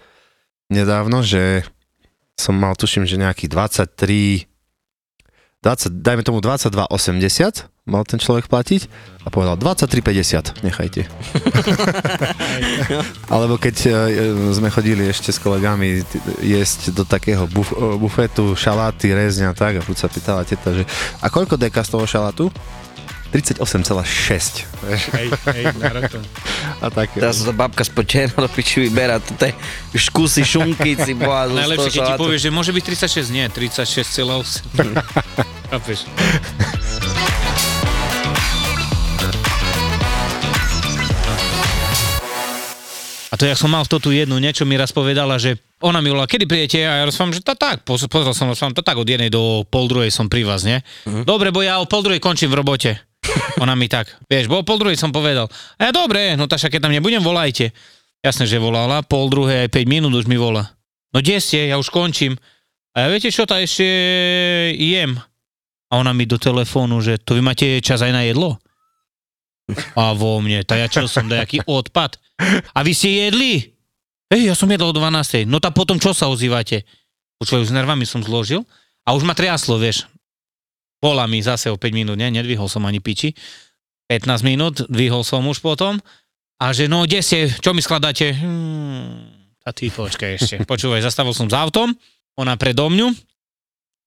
nedávno, 0.69 1.25
že 1.25 1.65
som 2.37 2.59
mal, 2.59 2.77
tuším, 2.77 3.07
že 3.09 3.17
nejaký 3.17 3.49
23, 3.49 4.51
20, 5.63 6.05
dajme 6.05 6.23
tomu 6.27 6.43
22,80 6.45 7.73
mal 7.85 8.01
ten 8.09 8.17
človek 8.17 8.49
platiť 8.49 8.89
a 9.25 9.29
povedal 9.29 9.61
23,50, 9.61 10.65
nechajte. 10.65 11.05
Alebo 13.33 13.61
keď 13.61 13.77
uh, 13.85 13.93
sme 14.57 14.73
chodili 14.73 15.05
ešte 15.05 15.29
s 15.29 15.37
kolegami 15.37 16.01
jesť 16.41 16.97
do 16.97 17.05
takého 17.05 17.45
buf, 17.45 17.77
uh, 17.77 18.01
bufetu 18.01 18.57
šaláty, 18.57 19.13
rezňa 19.13 19.53
tak 19.53 19.81
a 19.81 19.83
buď 19.85 19.97
sa 20.01 20.09
pýtala 20.09 20.49
teta, 20.49 20.73
že 20.73 20.89
a 21.21 21.29
koľko 21.29 21.61
deka 21.61 21.85
z 21.85 21.93
toho 21.93 22.09
šalátu? 22.09 22.49
38,6. 23.35 23.67
vieš. 24.87 25.11
Hej, 25.11 25.29
hej, 25.51 25.65
na 25.83 25.91
rok 25.91 26.07
to. 26.07 26.23
A 26.79 26.87
také. 26.87 27.19
Teraz 27.19 27.43
sa 27.43 27.51
babka 27.51 27.83
spočená 27.83 28.31
do 28.31 28.47
piči 28.47 28.87
vyberá, 28.87 29.19
toto 29.19 29.51
je 29.51 29.53
už 29.91 30.05
kusy 30.15 30.47
šunky, 30.47 30.95
si 31.03 31.19
boha. 31.19 31.51
Najlepšie, 31.51 31.99
keď 31.99 32.15
ti 32.15 32.15
povieš, 32.15 32.41
že 32.47 32.51
môže 32.55 32.71
byť 32.71 33.11
36, 33.11 33.35
nie, 33.35 33.45
36,8. 33.51 34.23
Chápeš? 35.75 36.07
A 43.35 43.39
to, 43.39 43.51
jak 43.51 43.59
som 43.59 43.67
mal 43.75 43.83
to 43.83 43.99
tu 43.99 44.15
jednu, 44.15 44.39
niečo 44.39 44.63
mi 44.63 44.79
raz 44.79 44.95
povedala, 44.95 45.43
že 45.43 45.59
ona 45.83 45.99
mi 45.99 46.07
volala, 46.07 46.31
kedy 46.31 46.47
prijete? 46.47 46.87
A 46.87 47.03
ja 47.03 47.05
rozprávam, 47.05 47.35
že 47.35 47.43
to 47.43 47.59
tak, 47.59 47.83
poz- 47.83 48.07
pozrel 48.07 48.31
som, 48.31 48.47
rozprávam, 48.47 48.79
to 48.79 48.87
tak 48.87 48.95
od 48.95 49.03
jednej 49.11 49.27
do 49.27 49.67
pol 49.67 49.91
druhej 49.91 50.15
som 50.15 50.31
pri 50.31 50.47
vás, 50.47 50.63
nie? 50.63 50.79
Dobre, 51.27 51.51
bo 51.51 51.59
ja 51.59 51.83
o 51.83 51.91
pol 51.91 52.07
druhej 52.07 52.23
končím 52.23 52.55
v 52.55 52.63
robote. 52.63 52.95
Ona 53.65 53.75
mi 53.75 53.91
tak, 53.91 54.07
vieš, 54.31 54.47
bo 54.47 54.63
o 54.63 54.67
pol 54.67 54.79
druhej 54.79 54.95
som 54.95 55.11
povedal. 55.11 55.51
A 55.83 55.91
ja 55.91 55.91
dobre, 55.91 56.39
no 56.39 56.47
taša, 56.47 56.71
keď 56.71 56.87
tam 56.87 56.95
nebudem, 56.95 57.19
volajte. 57.27 57.75
Jasné, 58.23 58.47
že 58.47 58.63
volala, 58.63 59.03
pol 59.03 59.27
druhej 59.27 59.67
aj 59.67 59.71
5 59.75 59.83
minút 59.91 60.15
už 60.15 60.31
mi 60.31 60.39
volá. 60.39 60.71
No 61.11 61.19
kde 61.19 61.43
ste, 61.43 61.67
ja 61.67 61.75
už 61.75 61.91
končím. 61.91 62.39
A 62.95 63.03
ja 63.03 63.07
viete 63.11 63.35
čo, 63.35 63.51
tá 63.51 63.59
ešte 63.59 63.83
jem. 64.79 65.19
A 65.91 65.99
ona 65.99 66.15
mi 66.15 66.23
do 66.23 66.39
telefónu, 66.39 67.03
že 67.03 67.19
to 67.19 67.35
vy 67.35 67.43
máte 67.43 67.83
čas 67.83 67.99
aj 67.99 68.15
na 68.15 68.23
jedlo? 68.23 68.63
A 69.97 70.13
vo 70.13 70.39
mne, 70.45 70.61
tá 70.63 70.77
ja 70.77 70.89
čo 70.89 71.09
som, 71.09 71.25
nejaký 71.25 71.65
odpad. 71.65 72.21
A 72.77 72.85
vy 72.85 72.93
ste 72.93 73.29
jedli? 73.29 73.73
Ej, 74.29 74.53
ja 74.53 74.55
som 74.57 74.69
jedol 74.69 74.93
o 74.93 74.97
12. 74.97 75.49
No 75.49 75.63
tak 75.63 75.73
potom 75.73 75.97
čo 75.97 76.13
sa 76.13 76.29
ozývate? 76.29 76.85
Počúvaj, 77.41 77.65
už 77.65 77.71
s 77.73 77.77
nervami 77.77 78.05
som 78.05 78.21
zložil 78.21 78.65
a 79.05 79.17
už 79.17 79.25
ma 79.25 79.33
triaslo, 79.33 79.81
vieš. 79.81 80.05
Bola 81.01 81.29
mi 81.29 81.41
zase 81.45 81.69
o 81.69 81.77
5 81.77 81.93
minút, 81.93 82.17
ne? 82.17 82.33
Nedvihol 82.33 82.69
som 82.69 82.85
ani 82.89 83.01
piči. 83.01 83.37
15 84.09 84.45
minút, 84.45 84.85
dvihol 84.89 85.25
som 85.25 85.45
už 85.49 85.61
potom. 85.61 85.97
A 86.61 86.73
že 86.73 86.89
no, 86.89 87.05
kde 87.05 87.21
ste, 87.21 87.39
čo 87.49 87.73
mi 87.73 87.81
skladáte? 87.85 88.33
Hmm, 88.33 89.29
a 89.65 89.71
ty 89.73 89.89
počkaj 89.89 90.31
ešte. 90.39 90.57
Počúvaj, 90.65 91.05
zastavil 91.05 91.33
som 91.33 91.49
s 91.49 91.57
autom, 91.57 91.93
ona 92.37 92.57
predo 92.61 92.89
mňu, 92.89 93.13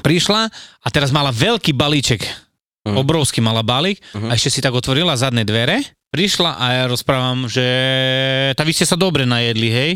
prišla 0.01 0.41
a 0.81 0.87
teraz 0.93 1.09
mala 1.09 1.33
veľký 1.33 1.73
balíček. 1.73 2.46
Mm. 2.87 2.95
Obrovský 2.95 3.43
mala 3.43 3.61
balík 3.61 3.99
Mhm. 4.15 4.31
a 4.31 4.35
ešte 4.35 4.49
si 4.49 4.59
tak 4.59 4.71
otvorila 4.71 5.13
zadné 5.13 5.43
dvere. 5.43 5.83
Prišla 6.07 6.55
a 6.55 6.65
ja 6.71 6.83
rozprávam, 6.87 7.51
že 7.51 7.65
tá 8.55 8.63
vy 8.63 8.71
ste 8.71 8.87
sa 8.87 8.95
dobre 8.95 9.27
najedli, 9.27 9.67
hej? 9.67 9.91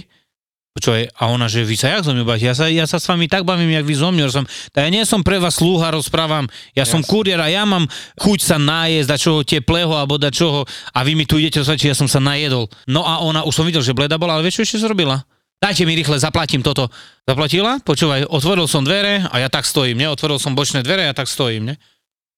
Počúvaj, 0.71 1.03
a 1.19 1.27
ona, 1.27 1.51
že 1.51 1.67
vy 1.67 1.75
sa 1.75 1.91
jak 1.91 2.07
mňa 2.07 2.23
bavíte? 2.23 2.47
Ja 2.47 2.55
sa, 2.55 2.71
ja 2.71 2.87
sa 2.87 2.95
s 2.95 3.03
vami 3.03 3.27
tak 3.27 3.43
bavím, 3.43 3.75
jak 3.75 3.83
vy 3.83 3.91
zo 3.91 4.07
mňa. 4.07 4.23
Som, 4.31 4.47
ja 4.71 4.87
nie 4.87 5.03
som 5.03 5.19
pre 5.19 5.35
vás 5.35 5.59
slúha, 5.59 5.91
rozprávam. 5.91 6.47
Ja 6.71 6.87
som 6.87 7.03
kuriér 7.03 7.43
a 7.43 7.51
ja 7.51 7.67
mám 7.67 7.91
chuť 8.15 8.39
sa 8.39 8.55
najesť, 8.55 9.07
da 9.07 9.19
čoho 9.19 9.43
teplého 9.43 9.91
alebo 9.91 10.15
da 10.15 10.31
čoho 10.31 10.63
a 10.95 10.99
vy 11.03 11.19
mi 11.19 11.27
tu 11.27 11.35
idete 11.35 11.59
osvedčiť, 11.59 11.91
ja 11.91 11.97
som 11.99 12.07
sa 12.07 12.23
najedol. 12.23 12.71
No 12.87 13.03
a 13.03 13.19
ona, 13.19 13.43
už 13.43 13.51
som 13.51 13.67
videl, 13.67 13.83
že 13.83 13.91
bleda 13.91 14.15
bola, 14.15 14.39
ale 14.39 14.47
vieš, 14.47 14.63
čo 14.63 14.67
ešte 14.71 14.87
zrobila? 14.87 15.27
Dajte 15.59 15.83
mi 15.83 15.91
rýchle, 15.93 16.15
zaplatím 16.17 16.63
toto. 16.63 16.87
Zaplatila? 17.27 17.83
Počúvaj, 17.83 18.31
otvoril 18.31 18.65
som 18.65 18.87
dvere 18.87 19.27
a 19.27 19.35
ja 19.43 19.51
tak 19.51 19.67
stojím, 19.67 19.99
ne? 19.99 20.07
Otvoril 20.07 20.39
som 20.39 20.55
bočné 20.55 20.87
dvere 20.87 21.03
a 21.03 21.11
ja 21.11 21.15
tak 21.15 21.27
stojím, 21.27 21.67
ne? 21.67 21.75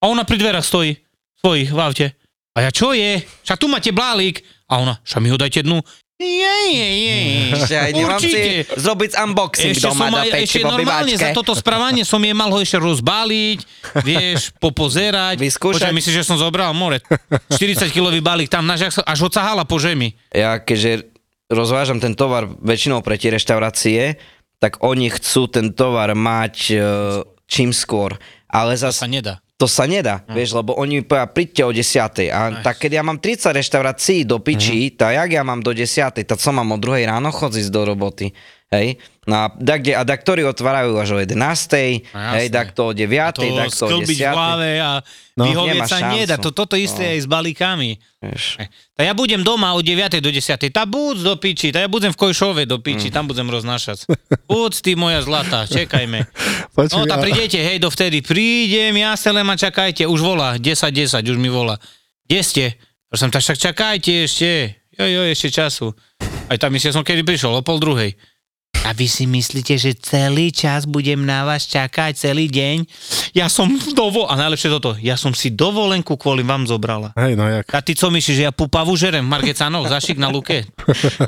A 0.04 0.12
ona 0.12 0.28
pri 0.28 0.36
dverách 0.36 0.68
stojí, 0.68 1.00
svojich, 1.40 1.72
v 1.72 1.80
aute. 1.80 2.08
A 2.54 2.68
ja, 2.68 2.70
čo 2.70 2.92
je? 2.92 3.24
Však 3.48 3.58
tu 3.58 3.72
máte 3.72 3.90
blálík. 3.90 4.44
A 4.68 4.84
ona, 4.84 5.00
však 5.02 5.20
mi 5.24 5.32
ho 5.32 5.40
dajte 5.40 5.64
dnu. 5.64 5.80
Je, 6.22 6.56
je, 6.70 6.90
je. 6.94 7.16
Ešte 7.58 7.76
aj 7.76 7.92
nemám 7.92 8.20
si 8.22 8.30
Určite. 8.30 8.80
zrobiť 8.80 9.12
unboxing 9.18 9.74
Ešte 9.74 9.88
doma 9.90 10.06
som 10.08 10.14
na 10.14 10.22
aj, 10.24 10.30
peči 10.30 10.46
ešte 10.46 10.62
normálne 10.62 11.14
za 11.18 11.30
toto 11.34 11.52
správanie 11.58 12.04
som 12.06 12.22
je 12.22 12.32
mal 12.32 12.48
ho 12.48 12.60
ešte 12.62 12.78
rozbáliť, 12.80 13.60
vieš, 14.06 14.54
popozerať. 14.64 15.42
Vyskúšať. 15.42 15.90
Počkaj, 15.90 15.98
myslíš, 15.98 16.16
že 16.16 16.24
som 16.24 16.38
zobral 16.38 16.72
more? 16.78 17.02
40 17.50 17.90
kilový 17.90 18.22
balík, 18.22 18.48
tam 18.48 18.70
jak 18.70 18.94
sa- 18.94 19.04
až 19.04 19.20
ho 19.26 19.30
cahala 19.34 19.66
po 19.66 19.82
žemi. 19.82 20.14
Ja 20.30 20.62
keďže 20.62 21.10
rozvážam 21.50 21.98
ten 21.98 22.14
tovar 22.14 22.46
väčšinou 22.62 23.02
pre 23.02 23.18
tie 23.18 23.34
reštaurácie, 23.34 24.16
tak 24.62 24.80
oni 24.80 25.12
chcú 25.12 25.50
ten 25.52 25.76
tovar 25.76 26.14
mať 26.16 26.56
e, 26.72 26.76
čím 27.50 27.76
skôr. 27.76 28.16
Ale 28.48 28.78
To 28.78 28.88
zase 28.88 29.02
sa 29.04 29.10
nedá. 29.10 29.44
To 29.64 29.72
sa 29.72 29.88
nedá, 29.88 30.28
Hm. 30.28 30.36
vieš, 30.36 30.60
lebo 30.60 30.76
oni 30.76 31.08
povedia, 31.08 31.24
príďte 31.24 31.62
o 31.64 31.72
10. 31.72 32.28
A 32.36 32.40
tak 32.60 32.84
keď 32.84 33.00
ja 33.00 33.04
mám 33.08 33.16
30 33.16 33.56
reštaurácií 33.56 34.28
do 34.28 34.44
piči, 34.44 34.92
Mhm. 34.92 34.96
tak 35.00 35.12
jak 35.16 35.30
ja 35.32 35.44
mám 35.48 35.64
do 35.64 35.72
10. 35.72 36.28
tak 36.28 36.36
co 36.36 36.50
mám 36.52 36.68
o 36.68 36.78
2 36.78 37.08
ráno 37.08 37.32
chodziť 37.32 37.72
do 37.72 37.88
roboty. 37.88 38.36
Hej? 38.74 38.98
No 39.24 39.36
a 39.38 39.46
da, 39.54 39.78
kde, 39.78 39.94
a 39.94 40.02
da, 40.02 40.18
ktorí 40.18 40.42
otvárajú 40.44 40.98
až 40.98 41.10
o 41.14 41.20
11. 41.22 41.38
No, 42.10 42.20
hej, 42.34 42.50
da, 42.50 42.66
kto 42.66 42.90
o 42.90 42.92
9. 42.92 43.06
To 43.32 43.46
da, 43.48 43.64
kto 43.66 43.84
o 43.86 43.90
sklbiť 43.94 44.18
v 44.18 44.24
10. 44.26 44.34
hlave 44.34 44.72
a 44.76 44.92
No. 45.34 45.46
vyhovieť 45.46 45.82
sa 45.84 45.98
šancu. 46.00 46.14
nedá. 46.16 46.36
To, 46.38 46.50
toto 46.52 46.74
isté 46.76 47.04
No. 47.04 47.12
aj 47.12 47.20
s 47.20 47.28
balíkami. 47.28 47.90
Vieš. 48.20 48.62
Ja 48.96 49.14
budem 49.14 49.42
doma 49.42 49.74
od 49.74 49.82
9. 49.82 50.20
do 50.20 50.30
10. 50.30 50.70
Tá 50.70 50.84
buď 50.84 51.16
do 51.24 51.34
piči, 51.36 51.70
tá 51.70 51.80
ja 51.80 51.88
budem 51.88 52.10
v 52.10 52.20
Kojšove 52.20 52.66
do 52.66 52.78
piči, 52.78 53.08
Mm. 53.08 53.14
tam 53.14 53.26
budem 53.26 53.48
roznášať. 53.48 54.06
Buď 54.44 54.72
ty 54.76 54.94
moja 54.94 55.22
zlata, 55.22 55.66
čekajme. 55.66 56.30
Počuj, 56.76 56.94
No 56.96 57.06
tá 57.06 57.18
a- 57.18 57.24
prídete, 57.24 57.58
hej, 57.58 57.78
dovtedy 57.78 58.22
prídem, 58.22 58.94
ja 58.96 59.14
sa 59.14 59.30
len 59.30 59.42
ma 59.42 59.54
čakajte, 59.54 60.04
už 60.04 60.20
volá, 60.20 60.54
10-10, 60.56 60.94
už 61.24 61.36
mi 61.36 61.48
volá. 61.48 61.78
Kde 62.24 62.40
ste? 62.40 62.66
Ja 63.08 63.16
som 63.16 63.30
tak, 63.30 63.42
však 63.42 63.58
čakajte 63.64 64.14
ešte, 64.24 64.50
jo, 64.92 65.06
jo, 65.08 65.22
ešte 65.24 65.50
času. 65.50 65.94
Aj 66.46 66.58
tam 66.58 66.70
myslím, 66.70 66.92
som 66.92 67.02
kedy 67.02 67.22
prišiel, 67.22 67.50
o 67.52 67.62
pol 67.62 67.78
druhej. 67.78 68.14
A 68.84 68.92
vy 68.92 69.08
si 69.08 69.24
myslíte, 69.24 69.80
že 69.80 69.96
celý 69.96 70.52
čas 70.52 70.84
budem 70.84 71.24
na 71.24 71.48
vás 71.48 71.64
čakať, 71.70 72.20
celý 72.20 72.52
deň? 72.52 72.84
Ja 73.32 73.48
som 73.48 73.72
dovo... 73.96 74.28
A 74.28 74.36
najlepšie 74.36 74.70
toto, 74.74 75.00
ja 75.00 75.16
som 75.16 75.32
si 75.32 75.56
dovolenku 75.56 76.20
kvôli 76.20 76.44
vám 76.44 76.68
zobrala. 76.68 77.16
Hej, 77.16 77.40
no 77.40 77.48
jak? 77.48 77.64
A 77.72 77.80
ty 77.80 77.96
co 77.96 78.12
myslíš, 78.12 78.36
že 78.36 78.48
ja 78.50 78.52
pupavu 78.52 78.92
žerem 79.00 79.24
v 79.24 79.32
Margecanoch, 79.32 79.88
zašik 79.88 80.20
na 80.20 80.28
luke? 80.28 80.68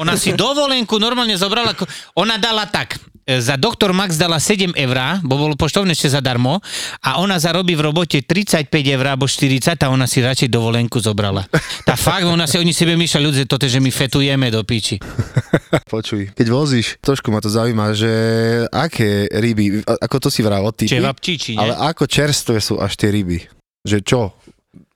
Ona 0.04 0.20
si 0.20 0.36
dovolenku 0.36 1.00
normálne 1.00 1.40
zobrala, 1.40 1.72
ona 2.20 2.36
dala 2.36 2.68
tak, 2.68 3.00
za 3.26 3.58
doktor 3.58 3.90
Max 3.90 4.22
dala 4.22 4.38
7 4.38 4.78
eurá, 4.78 5.18
bo 5.26 5.42
bolo 5.42 5.58
poštovné 5.58 5.98
ešte 5.98 6.14
zadarmo, 6.14 6.62
a 7.02 7.18
ona 7.18 7.42
zarobí 7.42 7.74
v 7.74 7.90
robote 7.90 8.22
35 8.22 8.70
eur 8.70 9.06
alebo 9.10 9.26
40 9.26 9.82
a 9.82 9.88
ona 9.90 10.06
si 10.06 10.22
radšej 10.22 10.50
dovolenku 10.54 11.02
zobrala. 11.02 11.50
Tá 11.82 11.98
fakt, 11.98 12.30
ona 12.30 12.46
si, 12.46 12.62
oni 12.62 12.70
sebe 12.70 12.94
myšľa 12.94 13.22
ľudia, 13.26 13.44
toto, 13.50 13.66
že 13.66 13.82
my 13.82 13.90
fetujeme 13.90 14.54
do 14.54 14.62
piči. 14.62 15.02
Počuj, 15.94 16.38
keď 16.38 16.48
vozíš, 16.54 17.02
trošku 17.02 17.34
ma 17.34 17.42
to 17.42 17.50
zaujíma, 17.50 17.98
že 17.98 18.12
aké 18.70 19.26
ryby, 19.34 19.82
ako 19.82 20.18
to 20.22 20.30
si 20.30 20.46
vral, 20.46 20.70
typy, 20.70 20.94
Čevapčiči, 20.94 21.58
ale 21.58 21.74
ako 21.74 22.06
čerstvé 22.06 22.62
sú 22.62 22.78
až 22.78 22.94
tie 22.94 23.10
ryby? 23.10 23.42
Že 23.86 23.98
čo? 24.06 24.22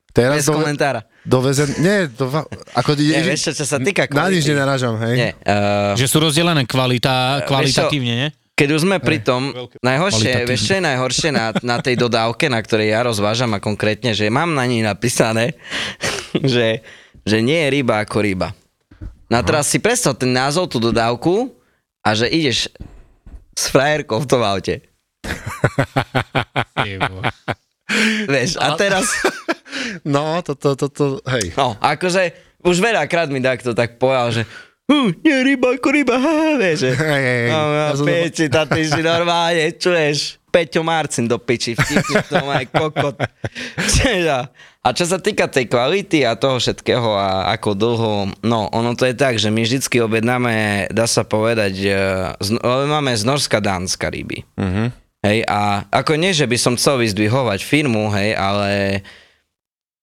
Teraz 0.09 0.41
Bez 0.41 0.49
komentára. 0.49 1.05
dovezen... 1.21 1.69
Nie, 1.85 2.09
to, 2.09 2.33
ako... 2.73 2.97
Nie, 2.97 3.21
vieš 3.21 3.53
čo, 3.53 3.61
čo 3.61 3.65
sa 3.69 3.77
týka 3.77 4.09
Na 4.09 4.25
nič 4.25 4.41
kvality. 4.41 4.49
nenarážam, 4.57 4.97
hej? 5.05 5.15
Nie, 5.15 5.31
uh, 5.45 5.93
Že 5.93 6.05
sú 6.09 6.17
rozdelené 6.17 6.65
kvalita, 6.65 7.45
kvalitatívne, 7.45 8.13
nie? 8.25 8.29
keď 8.59 8.69
už 8.75 8.81
sme 8.83 8.99
pri 8.99 9.23
tom, 9.23 9.55
najhoršie, 9.79 10.43
vieš 10.43 10.67
čo 10.67 10.73
je 10.75 10.83
najhoršie 10.83 11.31
na, 11.31 11.55
na 11.63 11.79
tej 11.79 11.95
dodávke, 11.95 12.51
na 12.51 12.59
ktorej 12.59 12.91
ja 12.91 13.07
rozvážam 13.07 13.55
a 13.55 13.63
konkrétne, 13.63 14.11
že 14.11 14.27
mám 14.27 14.51
na 14.51 14.67
ní 14.67 14.83
napísané, 14.83 15.55
že, 16.53 16.83
že 17.23 17.37
nie 17.39 17.55
je 17.55 17.79
ryba 17.79 18.03
ako 18.03 18.19
ryba. 18.19 18.51
No 19.31 19.39
a 19.39 19.45
teraz 19.45 19.69
si 19.71 19.79
predstav 19.79 20.17
ten 20.17 20.33
názov, 20.33 20.67
tú 20.73 20.81
dodávku 20.81 21.53
a 22.03 22.17
že 22.17 22.27
ideš 22.27 22.67
s 23.55 23.63
frajerkou 23.71 24.25
v 24.25 24.27
tom 24.27 24.41
aute. 24.43 24.81
Vieš, 28.29 28.57
a 28.61 28.77
teraz, 28.77 29.05
No, 30.05 30.41
toto, 30.41 30.73
toto, 30.73 31.19
to, 31.19 31.29
hej. 31.29 31.53
no, 31.55 31.75
akože 31.79 32.33
už 32.63 32.77
veľakrát 32.83 33.31
mi 33.31 33.39
takto 33.39 33.71
tak 33.71 33.95
povedal, 34.01 34.31
že 34.31 34.43
uh, 34.89 35.09
nie 35.23 35.37
ryba 35.45 35.77
ako 35.77 35.87
ryba, 35.93 36.15
ha, 36.19 36.57
vieš, 36.59 36.89
že 36.89 36.91
Hej, 36.97 37.21
hej, 37.23 37.39
hej. 37.47 37.51
No, 37.53 37.61
Ja 37.71 37.91
piči, 37.95 38.45
tá 38.51 38.63
ty 38.67 38.81
si 38.83 39.01
normálne, 39.05 39.71
čuješ, 39.73 40.39
Peťo 40.49 40.81
Marcin 40.81 41.29
do 41.29 41.37
piči, 41.37 41.77
vtipne 41.77 42.25
to 42.25 42.41
aj 42.41 42.65
kokot. 42.73 43.15
A 44.79 44.95
čo 44.95 45.05
sa 45.05 45.21
týka 45.21 45.45
tej 45.45 45.69
kvality 45.69 46.25
a 46.25 46.39
toho 46.39 46.57
všetkého 46.57 47.11
a 47.13 47.51
ako 47.53 47.69
dlho, 47.75 48.11
no 48.41 48.71
ono 48.73 48.95
to 48.95 49.05
je 49.05 49.13
tak, 49.13 49.37
že 49.37 49.53
my 49.53 49.61
vždycky 49.61 50.01
objednáme, 50.01 50.87
dá 50.89 51.05
sa 51.05 51.27
povedať, 51.27 51.73
e, 51.83 51.91
z, 52.39 52.49
máme 52.63 53.13
z 53.13 53.23
Norska 53.27 53.59
Dánska 53.61 54.09
ryby. 54.09 54.41
Mhm. 54.57 54.83
Hej, 55.19 55.43
a 55.51 55.83
ako 55.91 56.15
nie, 56.15 56.31
že 56.31 56.47
by 56.47 56.55
som 56.55 56.79
chcel 56.79 56.95
vyzdvihovať 57.03 57.59
firmu, 57.59 58.07
hej, 58.15 58.39
ale 58.39 59.03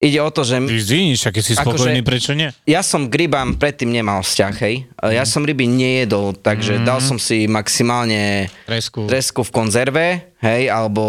ide 0.07 0.23
o 0.23 0.31
to, 0.31 0.47
že 0.47 0.57
a 0.57 1.29
keď 1.35 1.43
si 1.43 1.53
Akože- 1.59 1.63
spokojný, 1.63 2.01
prečo 2.07 2.33
nie? 2.33 2.55
ja 2.65 2.81
som 2.81 3.11
k 3.11 3.27
rybám 3.27 3.59
predtým 3.59 3.91
nemal 3.91 4.23
vzťah, 4.23 4.55
hej. 4.63 4.87
Ja 5.03 5.27
som 5.27 5.43
ryby 5.43 5.67
nejedol, 5.67 6.39
takže 6.39 6.81
dal 6.87 7.03
som 7.03 7.19
si 7.19 7.51
maximálne 7.51 8.47
Tresku. 8.65 9.11
tresku 9.11 9.41
v 9.43 9.51
konzerve, 9.51 10.07
hej, 10.41 10.71
alebo 10.71 11.03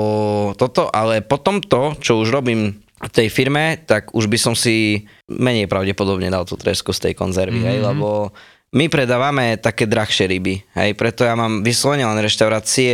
toto, 0.57 0.89
ale 0.89 1.21
potom 1.21 1.61
to, 1.61 1.93
čo 2.01 2.19
už 2.19 2.33
robím 2.33 2.81
v 2.97 3.11
tej 3.13 3.29
firme, 3.29 3.77
tak 3.85 4.09
už 4.17 4.25
by 4.25 4.37
som 4.41 4.53
si 4.57 5.05
menej 5.29 5.69
pravdepodobne 5.69 6.33
dal 6.33 6.49
tú 6.49 6.57
tresku 6.57 6.89
z 6.97 7.09
tej 7.09 7.13
konzervy, 7.13 7.61
hej, 7.61 7.77
lebo 7.77 8.33
my 8.73 8.89
predávame 8.89 9.55
také 9.61 9.85
drahšie 9.85 10.27
ryby, 10.27 10.59
hej, 10.75 10.97
preto 10.97 11.21
ja 11.23 11.37
mám 11.37 11.61
vyslovene 11.61 12.03
len 12.03 12.19
reštaurácie 12.19 12.91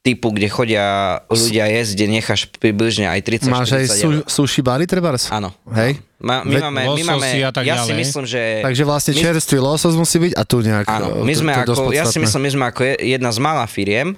typu, 0.00 0.32
kde 0.32 0.48
chodia 0.48 0.84
ľudia 1.28 1.68
jesť, 1.68 1.90
kde 1.92 2.06
necháš 2.08 2.40
približne 2.56 3.04
aj 3.04 3.20
30 3.20 3.52
Máš 3.52 3.68
aj 3.76 3.84
40 3.84 4.00
su, 4.00 4.08
sushi 4.24 4.64
bary, 4.64 4.88
trebárs? 4.88 5.28
Áno. 5.28 5.52
Hej? 5.76 6.00
Ma, 6.16 6.40
my, 6.40 6.56
Ve- 6.56 6.62
máme, 6.64 6.80
my 6.96 7.02
máme, 7.04 7.26
a 7.44 7.52
tak 7.52 7.64
ja 7.68 7.84
si 7.84 7.92
ďalej. 7.92 8.00
myslím, 8.00 8.24
že... 8.24 8.40
Takže 8.64 8.84
vlastne 8.88 9.12
my- 9.12 9.20
čerstvý 9.20 9.58
losos 9.60 9.94
musí 9.96 10.16
byť 10.20 10.32
a 10.36 10.42
tu 10.48 10.56
nejak... 10.64 10.84
Áno, 10.88 11.20
o, 11.20 11.24
my 11.24 11.32
to- 11.36 11.40
sme 11.44 11.52
to 11.52 11.64
dosť 11.68 11.80
ako, 11.84 11.92
ja 11.92 12.04
si 12.08 12.18
myslím, 12.20 12.42
my 12.44 12.50
sme 12.52 12.64
ako 12.72 12.80
je- 12.88 12.98
jedna 13.12 13.30
z 13.32 13.38
malá 13.44 13.64
firiem, 13.68 14.16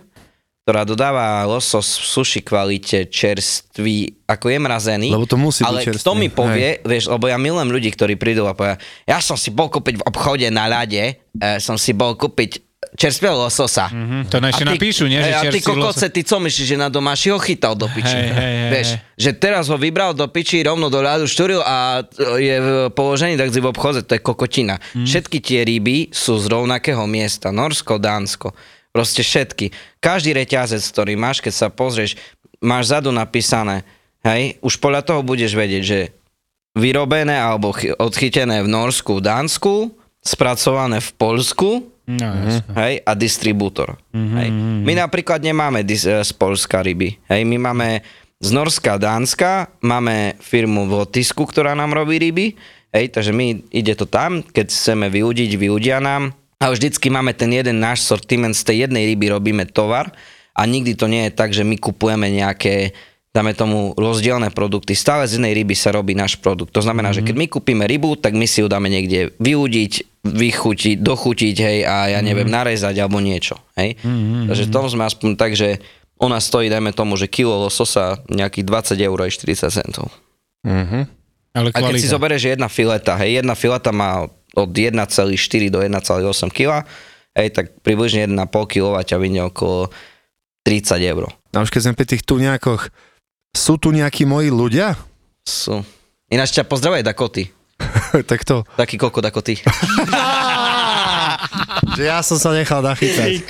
ktorá 0.62 0.86
dodáva 0.86 1.42
losos 1.50 1.98
v 1.98 2.04
sushi 2.06 2.40
kvalite 2.46 3.10
čerstvý, 3.10 4.22
ako 4.30 4.46
je 4.54 4.58
mrazený. 4.62 5.08
Lebo 5.10 5.26
to 5.26 5.34
musí 5.34 5.66
byť 5.66 5.70
ale 5.74 5.82
čerstvý, 5.82 6.02
kto 6.06 6.12
mi 6.14 6.28
povie, 6.30 6.78
vieš, 6.86 7.10
lebo 7.10 7.26
ja 7.26 7.34
milujem 7.34 7.74
ľudí, 7.74 7.90
ktorí 7.90 8.14
prídu 8.14 8.46
a 8.46 8.54
povedia, 8.54 8.78
ja 9.02 9.18
som 9.18 9.34
si 9.34 9.50
bol 9.50 9.66
kúpiť 9.66 9.98
v 9.98 10.06
obchode 10.06 10.46
na 10.54 10.70
ľade, 10.70 11.18
e, 11.18 11.58
som 11.58 11.74
si 11.74 11.90
bol 11.90 12.14
kúpiť 12.14 12.62
čerstvého 12.92 13.32
lososa. 13.32 13.88
Mhm, 13.88 14.28
to 14.28 14.36
ešte 14.36 14.64
napíšu, 14.68 15.04
nie? 15.08 15.16
Že 15.16 15.24
Hej, 15.24 15.34
a 15.34 15.42
ty 15.48 15.58
kokoce, 15.64 16.04
ty 16.12 16.20
co 16.20 16.36
myslíš, 16.36 16.66
že 16.68 16.76
na 16.76 16.92
domáši 16.92 17.32
ho 17.32 17.40
chytal 17.40 17.72
do 17.72 17.88
piči? 17.88 18.12
Hej, 18.12 18.28
hej, 18.28 18.36
hej, 18.36 18.70
Vieš, 18.72 18.88
že 19.16 19.30
teraz 19.32 19.72
ho 19.72 19.80
vybral 19.80 20.12
do 20.12 20.28
piči, 20.28 20.60
rovno 20.60 20.92
do 20.92 21.00
ľadu 21.00 21.24
štúril 21.24 21.64
a 21.64 22.04
je 22.36 22.56
v 22.60 22.68
položení 22.92 23.40
tak 23.40 23.48
v 23.48 23.64
obchode, 23.64 24.04
to 24.04 24.12
je 24.16 24.20
kokotina. 24.20 24.76
Mhm. 24.92 25.08
Všetky 25.08 25.38
tie 25.40 25.64
ryby 25.64 26.12
sú 26.12 26.36
z 26.36 26.46
rovnakého 26.52 27.04
miesta, 27.08 27.48
Norsko, 27.48 27.96
Dánsko. 27.96 28.52
Proste 28.92 29.24
všetky. 29.24 29.72
Každý 30.04 30.36
reťazec, 30.36 30.84
ktorý 30.84 31.16
máš, 31.16 31.40
keď 31.40 31.54
sa 31.56 31.68
pozrieš, 31.72 32.20
máš 32.60 32.92
zadu 32.92 33.08
napísané, 33.08 33.88
hej, 34.20 34.60
už 34.60 34.76
podľa 34.76 35.00
toho 35.00 35.20
budeš 35.24 35.56
vedieť, 35.56 35.82
že 35.82 36.00
vyrobené 36.76 37.40
alebo 37.40 37.72
chy- 37.72 37.96
odchytené 37.96 38.60
v 38.60 38.68
Norsku, 38.68 39.16
v 39.16 39.24
Dánsku, 39.24 39.74
spracované 40.20 41.00
v 41.00 41.10
Polsku, 41.16 41.91
No, 42.02 42.26
jasné. 42.26 42.72
hej, 42.82 42.94
a 43.06 43.12
distribútor. 43.14 43.94
Mhm, 44.10 44.36
Hej. 44.38 44.48
My 44.82 44.92
napríklad 44.98 45.38
nemáme 45.38 45.86
dis- 45.86 46.06
eh, 46.08 46.22
z 46.22 46.32
Polska 46.34 46.82
ryby. 46.82 47.14
Hej, 47.30 47.46
my 47.46 47.56
máme 47.62 47.88
z 48.42 48.48
Norska 48.50 48.98
Dánska, 48.98 49.70
máme 49.86 50.34
firmu 50.42 50.90
v 50.90 51.06
Lotisku, 51.06 51.46
ktorá 51.46 51.78
nám 51.78 51.94
robí 51.94 52.18
ryby, 52.18 52.58
hej, 52.90 53.06
takže 53.14 53.30
my 53.30 53.70
ide 53.70 53.94
to 53.94 54.10
tam, 54.10 54.42
keď 54.42 54.66
chceme 54.66 55.06
vyudiť, 55.06 55.54
vyudia 55.54 56.02
nám 56.02 56.34
a 56.58 56.66
vždycky 56.74 57.06
máme 57.06 57.38
ten 57.38 57.54
jeden 57.54 57.78
náš 57.78 58.02
sortiment, 58.02 58.58
z 58.58 58.66
tej 58.66 58.76
jednej 58.90 59.06
ryby 59.14 59.30
robíme 59.30 59.62
tovar 59.70 60.10
a 60.58 60.66
nikdy 60.66 60.98
to 60.98 61.06
nie 61.06 61.30
je 61.30 61.32
tak, 61.38 61.54
že 61.54 61.62
my 61.62 61.78
kupujeme 61.78 62.26
nejaké 62.34 62.90
dáme 63.32 63.56
tomu 63.56 63.96
rozdielne 63.96 64.52
produkty. 64.52 64.92
Stále 64.92 65.24
z 65.24 65.40
jednej 65.40 65.56
ryby 65.56 65.72
sa 65.72 65.88
robí 65.88 66.12
náš 66.12 66.36
produkt. 66.36 66.76
To 66.76 66.84
znamená, 66.84 67.16
mm-hmm. 67.16 67.24
že 67.24 67.26
keď 67.32 67.36
my 67.40 67.46
kúpime 67.48 67.84
rybu, 67.88 68.20
tak 68.20 68.36
my 68.36 68.44
si 68.44 68.60
ju 68.60 68.68
dáme 68.68 68.92
niekde 68.92 69.32
vyúdiť, 69.40 70.11
vychutiť, 70.22 71.02
dochutiť, 71.02 71.56
hej, 71.58 71.78
a 71.82 72.14
ja 72.14 72.20
neviem, 72.22 72.46
mm-hmm. 72.46 72.58
narezať 72.62 72.94
alebo 73.02 73.18
niečo, 73.18 73.58
hej. 73.74 73.98
Mm-hmm. 73.98 74.46
Takže 74.48 74.64
tom 74.70 74.86
sme 74.86 75.02
aspoň 75.06 75.30
tak, 75.34 75.58
že 75.58 75.82
ona 76.22 76.38
stojí, 76.38 76.70
dajme 76.70 76.94
tomu, 76.94 77.18
že 77.18 77.26
kilo 77.26 77.58
lososa 77.58 78.22
nejakých 78.30 78.94
20 78.94 79.08
eur 79.10 79.18
aj 79.18 79.30
40 79.34 79.74
centov. 79.74 80.06
Mhm. 80.62 81.10
Ale 81.52 81.68
A 81.74 81.84
keď 81.84 82.00
si 82.00 82.08
zoberieš, 82.08 82.48
že 82.48 82.52
jedna 82.56 82.70
fileta, 82.72 83.12
hej, 83.20 83.44
jedna 83.44 83.52
fileta 83.52 83.92
má 83.92 84.24
od 84.56 84.70
1,4 84.72 84.96
do 85.68 85.84
1,8 85.84 86.48
kg, 86.48 86.88
hej, 87.36 87.48
tak 87.52 87.76
približne 87.84 88.24
1,5 88.24 88.72
kg 88.72 89.04
ťa 89.04 89.16
vyjde 89.20 89.42
okolo 89.52 89.92
30 90.64 91.12
eur. 91.12 91.28
A 91.52 91.60
už 91.60 91.68
keď 91.68 91.82
sme 91.84 91.98
pri 91.98 92.06
tých 92.08 92.24
tuňákoch, 92.24 92.88
sú 93.52 93.76
tu 93.76 93.92
nejakí 93.92 94.24
moji 94.24 94.48
ľudia? 94.48 94.96
Sú. 95.44 95.84
Ináč 96.32 96.56
ťa 96.56 96.64
pozdravuje 96.64 97.04
Dakoty. 97.04 97.52
tak 98.30 98.44
to, 98.44 98.64
Taký 98.76 98.98
koľko 98.98 99.20
Dakoty. 99.24 99.56
že 101.96 102.02
ja 102.08 102.22
som 102.24 102.38
sa 102.38 102.54
nechal 102.54 102.82
nachytať. 102.84 103.42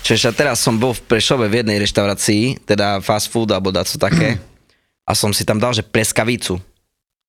Čiže 0.00 0.34
teraz 0.34 0.58
som 0.58 0.74
bol 0.74 0.90
v 0.90 1.06
Prešove 1.06 1.46
v 1.46 1.62
jednej 1.62 1.78
reštaurácii, 1.78 2.66
teda 2.66 2.98
fast 2.98 3.30
food 3.30 3.54
alebo 3.54 3.70
daco 3.70 3.94
také, 3.94 4.42
a 5.08 5.14
som 5.14 5.30
si 5.30 5.46
tam 5.46 5.62
dal, 5.62 5.70
že 5.70 5.86
pleskavicu. 5.86 6.58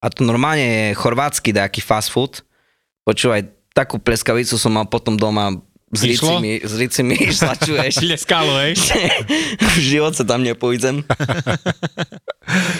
A 0.01 0.09
to 0.09 0.25
normálne 0.25 0.65
je 0.65 0.97
chorvátsky 0.97 1.53
nejaký 1.53 1.85
fast 1.85 2.09
food. 2.09 2.41
Počúvaj, 3.05 3.45
takú 3.77 4.01
pleskavicu 4.01 4.57
som 4.57 4.73
mal 4.73 4.89
potom 4.89 5.13
doma 5.13 5.61
s 5.91 6.01
ricimi, 6.07 6.63
s 6.63 6.73
ricimi 6.79 7.15
išlačuješ. 7.19 7.93
Leskalo, 8.07 8.55
hej? 8.63 8.79
v 9.75 9.79
živote 9.79 10.23
tam 10.23 10.41
nepôjdem. 10.41 11.03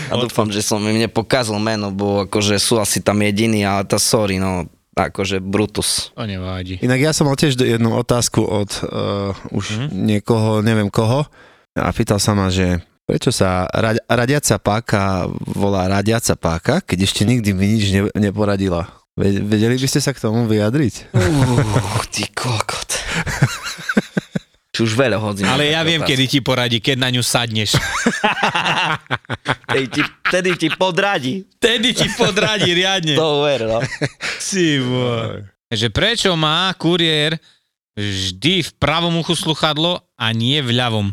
A 0.08 0.14
dúfam, 0.16 0.48
že 0.48 0.64
som 0.64 0.80
im 0.84 0.98
nepokázal 1.00 1.60
meno, 1.60 1.92
bo 1.92 2.24
akože 2.28 2.56
sú 2.60 2.80
asi 2.80 3.04
tam 3.04 3.20
jediní, 3.20 3.68
ale 3.68 3.84
tá 3.84 4.00
sorry, 4.00 4.40
no, 4.40 4.68
akože 4.96 5.40
Brutus. 5.40 6.12
To 6.16 6.24
nevádí. 6.24 6.80
Inak 6.84 7.00
ja 7.00 7.12
som 7.12 7.28
mal 7.28 7.40
tiež 7.40 7.56
jednu 7.56 7.96
otázku 7.96 8.44
od 8.44 8.72
uh, 8.84 9.32
už 9.56 9.66
mm-hmm. 9.72 9.90
niekoho, 9.92 10.52
neviem 10.64 10.92
koho, 10.92 11.28
a 11.76 11.88
pýtal 11.96 12.20
sa 12.20 12.36
ma, 12.36 12.52
že 12.52 12.84
prečo 13.08 13.32
sa 13.32 13.68
radi, 13.72 14.00
radiaca 14.08 14.56
páka 14.60 15.28
volá 15.56 15.88
radiaca 15.88 16.36
páka, 16.36 16.76
keď 16.84 17.08
ešte 17.08 17.24
nikdy 17.24 17.50
mi 17.56 17.66
nič 17.76 17.86
ne, 17.92 18.02
neporadila. 18.16 19.01
Ve- 19.14 19.44
Vedeli 19.44 19.76
by 19.76 19.88
ste 19.88 20.00
sa 20.00 20.12
k 20.12 20.20
tomu 20.20 20.48
vyjadriť? 20.48 21.12
Uh, 21.12 21.60
ty 22.08 22.30
kokot. 22.32 22.90
Či 24.72 24.80
už 24.82 24.96
veľa 24.96 25.20
hodín. 25.20 25.44
Ale 25.44 25.68
ja 25.68 25.84
viem, 25.84 26.00
kedy 26.00 26.26
ti 26.26 26.40
poradí, 26.40 26.80
keď 26.80 26.96
na 26.98 27.10
ňu 27.12 27.20
sadneš. 27.20 27.76
Tej 29.68 29.84
ti, 29.92 30.02
tedy 30.32 30.52
ti 30.56 30.72
podradí. 30.72 31.44
Tedy 31.60 31.92
ti 31.92 32.08
podradí 32.10 32.72
riadne. 32.72 33.20
To 33.20 33.44
uver, 33.44 33.68
no. 33.68 33.80
Si. 34.40 34.80
Že 35.68 35.88
prečo 35.92 36.32
má 36.36 36.72
kuriér 36.76 37.36
vždy 37.96 38.64
v 38.64 38.72
pravom 38.80 39.20
uchu 39.20 39.36
sluchadlo 39.36 40.00
a 40.16 40.32
nie 40.32 40.64
v 40.64 40.72
ľavom? 40.72 41.12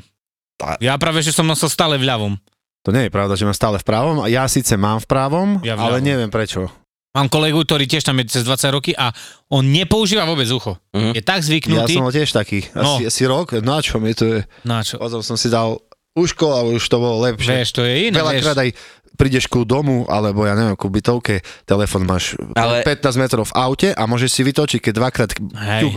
Tá- 0.55 0.79
Ja 0.79 0.95
práve, 0.95 1.23
že 1.23 1.35
som 1.35 1.43
nosil 1.43 1.67
stále 1.67 1.99
v 1.99 2.07
ľavom. 2.07 2.39
To 2.87 2.95
nie 2.95 3.07
je 3.07 3.13
pravda, 3.13 3.35
že 3.35 3.43
mám 3.43 3.59
stále 3.59 3.77
v 3.77 3.87
pravom. 3.87 4.23
Ja 4.31 4.47
síce 4.47 4.79
mám 4.79 5.03
v 5.03 5.07
pravom, 5.11 5.49
Ja 5.67 5.75
v 5.75 5.83
ale 5.83 5.99
neviem 5.99 6.31
prečo. 6.31 6.71
Mám 7.17 7.33
kolegu, 7.33 7.65
ktorý 7.65 7.89
tiež 7.89 8.05
tam 8.05 8.21
je 8.21 8.29
cez 8.29 8.45
20 8.45 8.69
roky 8.77 8.93
a 8.93 9.11
on 9.49 9.65
nepoužíva 9.65 10.29
vôbec 10.29 10.45
ucho. 10.53 10.77
Mhm. 10.93 11.17
Je 11.17 11.23
tak 11.25 11.41
Ja 11.41 11.47
zvyknutý. 11.49 11.93
som 11.97 12.05
bol 12.05 12.15
tiež 12.15 12.31
taký. 12.31 12.69
No. 12.77 13.01
Asi, 13.01 13.09
asi 13.09 13.23
rok, 13.25 13.57
na 13.65 13.81
čo 13.81 13.97
mi 13.97 14.13
to 14.13 14.25
je? 14.29 14.39
Na 14.69 14.85
čo? 14.85 15.01
Potom 15.01 15.25
som 15.25 15.41
si 15.41 15.49
dal 15.49 15.81
uško 16.13 16.47
a 16.53 16.61
už 16.69 16.85
to 16.85 16.97
bolo 17.01 17.25
lepšie. 17.25 17.65
Vieš, 17.65 17.71
to 17.73 17.83
je 17.87 18.13
iné. 18.13 18.17
Veľakrát 18.19 18.59
aj 18.61 18.71
prídeš 19.19 19.51
ku 19.51 19.67
domu, 19.67 20.07
alebo 20.07 20.47
ja 20.47 20.55
neviem, 20.55 20.79
ku 20.79 20.87
bytovke, 20.87 21.43
telefon 21.67 22.07
máš 22.07 22.39
Ale- 22.55 22.87
15 22.87 23.19
metrov 23.19 23.51
v 23.51 23.55
aute 23.59 23.89
a 23.91 24.03
môžeš 24.07 24.31
si 24.31 24.43
vytočiť, 24.47 24.79
keď 24.79 24.93
dvakrát 24.95 25.31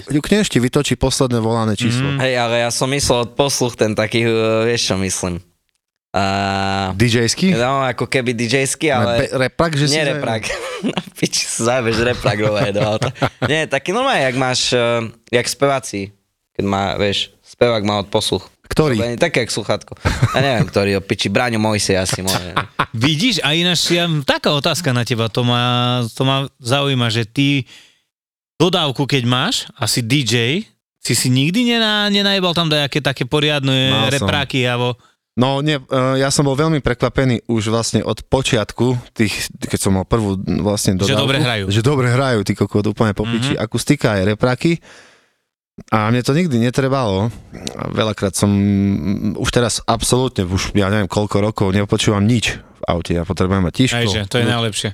ťukneš, 0.10 0.50
ti 0.50 0.58
vytočí 0.58 0.98
posledné 0.98 1.38
volané 1.38 1.77
číslo. 1.77 2.18
Mm. 2.18 2.18
Hej, 2.18 2.34
ale 2.41 2.56
ja 2.65 2.70
som 2.74 2.89
myslel 2.89 3.30
od 3.30 3.32
posluch 3.38 3.77
ten 3.77 3.94
taký, 3.94 4.25
uh, 4.25 4.65
vieš 4.65 4.89
čo 4.89 4.96
myslím. 4.98 5.38
Uh, 6.12 6.91
DJ-sky? 7.00 7.56
no, 7.56 7.88
ako 7.88 8.03
keby 8.03 8.36
DJ-sky, 8.36 8.91
ale... 8.91 9.32
Be- 9.32 9.48
repak, 9.48 9.72
že 9.80 9.88
si... 9.88 9.96
Nie 9.96 10.12
reprak. 10.12 10.44
Na 10.91 11.00
piči 11.15 11.48
sa 11.48 11.80
reprak 11.80 12.36
do 12.75 12.80
auta. 12.84 13.15
Nie, 13.48 13.63
taký 13.63 13.96
normálne, 13.96 14.27
jak 14.27 14.35
máš, 14.35 14.75
uh, 14.75 15.07
jak 15.31 15.48
speváci. 15.48 16.12
Keď 16.51 16.66
má, 16.68 17.00
vieš, 17.00 17.31
spevák 17.48 17.79
má 17.88 18.03
od 18.03 18.12
posluch. 18.12 18.44
Ktorý? 18.68 19.00
To 19.00 19.07
je 19.07 19.20
také, 19.20 19.48
jak 19.48 19.55
sluchátko. 19.55 19.96
Ja 20.35 20.40
neviem, 20.44 20.68
ktorý, 20.68 21.00
o 21.00 21.01
piči, 21.03 21.31
Braňo 21.31 21.59
Mojsej 21.64 21.96
asi 21.96 22.20
môže. 22.20 22.55
Vidíš, 23.07 23.40
a 23.44 23.55
ináč 23.55 23.88
ja, 23.96 24.07
taká 24.27 24.51
otázka 24.51 24.92
na 24.92 25.07
teba, 25.07 25.31
to 25.31 25.48
ma, 25.48 26.03
to 26.12 26.24
ma 26.27 26.48
zaujíma, 26.59 27.07
že 27.07 27.24
ty 27.24 27.64
dodávku, 28.59 29.07
keď 29.07 29.24
máš, 29.27 29.55
asi 29.79 30.03
DJ, 30.03 30.68
si 31.00 31.14
si 31.16 31.27
nikdy 31.31 31.72
nena, 31.72 32.12
nenajebal 32.12 32.51
tam 32.51 32.68
dajaké 32.68 33.00
také 33.00 33.24
poriadne 33.24 33.96
Mal 33.96 34.12
som. 34.12 34.16
repráky, 34.20 34.68
alebo... 34.68 35.00
No 35.39 35.63
nie, 35.63 35.79
eh, 35.79 36.15
ja 36.20 36.27
som 36.27 36.44
bol 36.44 36.59
veľmi 36.59 36.83
prekvapený 36.83 37.48
už 37.48 37.72
vlastne 37.72 38.03
od 38.03 38.20
počiatku, 38.20 39.15
tých, 39.15 39.48
keď 39.63 39.79
som 39.79 39.96
mal 39.96 40.03
prvú 40.03 40.35
vlastne 40.59 41.00
Že 41.00 41.15
dodávku. 41.15 41.24
dobre 41.24 41.37
hrajú. 41.39 41.65
Že 41.72 41.81
dobre 41.81 42.07
hrajú, 42.11 42.39
ty 42.44 42.51
kokot, 42.51 42.83
úplne 42.83 43.15
popiči. 43.15 43.55
Mm-hmm. 43.55 43.63
Akustika 43.63 44.20
aj 44.20 44.35
repraky. 44.35 44.83
A 45.87 46.11
mne 46.11 46.22
to 46.22 46.35
nikdy 46.35 46.59
netrebalo. 46.59 47.31
Veľakrát 47.96 48.35
som, 48.35 48.51
už 49.39 49.50
teraz 49.50 49.79
absolútne, 49.87 50.44
už 50.44 50.75
ja 50.75 50.91
neviem 50.91 51.07
koľko 51.07 51.39
rokov, 51.39 51.72
nepočúvam 51.72 52.27
nič 52.27 52.59
v 52.59 52.83
aute. 52.91 53.15
Ja 53.15 53.24
potrebujem 53.24 53.63
mať 53.63 53.74
tiško. 53.74 53.98
Hej, 54.03 54.07
že 54.11 54.22
to 54.27 54.44
je 54.44 54.48
najlepšie. 54.51 54.89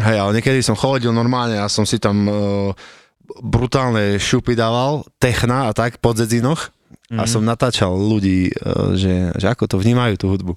Hej, 0.00 0.16
ale 0.22 0.30
niekedy 0.38 0.62
som 0.62 0.78
chodil 0.78 1.10
normálne 1.10 1.58
a 1.58 1.66
som 1.66 1.82
si 1.82 1.98
tam 1.98 2.30
uh, 2.30 2.70
brutálne 3.42 4.22
šupy 4.22 4.54
dával, 4.54 5.02
techna 5.18 5.66
a 5.66 5.74
tak 5.74 5.98
po 5.98 6.14
dzedzinoch 6.14 6.70
a 7.10 7.26
som 7.26 7.42
natáčal 7.42 7.90
ľudí, 7.90 8.54
uh, 8.54 8.94
že, 8.94 9.34
že 9.34 9.46
ako 9.50 9.66
to 9.66 9.76
vnímajú 9.82 10.14
tú 10.14 10.26
hudbu. 10.30 10.54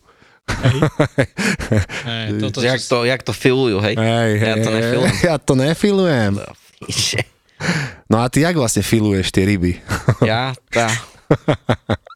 Hej, 2.04 2.30
toto, 2.44 2.60
Že 2.60 2.68
jak 2.68 2.82
to, 2.84 2.98
jak 3.08 3.22
to 3.24 3.34
filujú, 3.34 3.78
hej? 3.80 3.96
Hej, 3.96 4.32
Ja 4.44 4.56
to 4.60 4.70
hej, 4.70 4.78
nefilujem. 4.78 5.14
Ja 5.24 5.36
to 5.40 5.54
nefilujem. 5.56 6.34
No, 8.12 8.20
a 8.20 8.28
ty 8.28 8.44
jak 8.44 8.60
vlastne 8.60 8.84
filuješ 8.84 9.32
tie 9.32 9.48
ryby? 9.48 9.80
Ja? 10.30 10.52
Tá. 10.68 10.92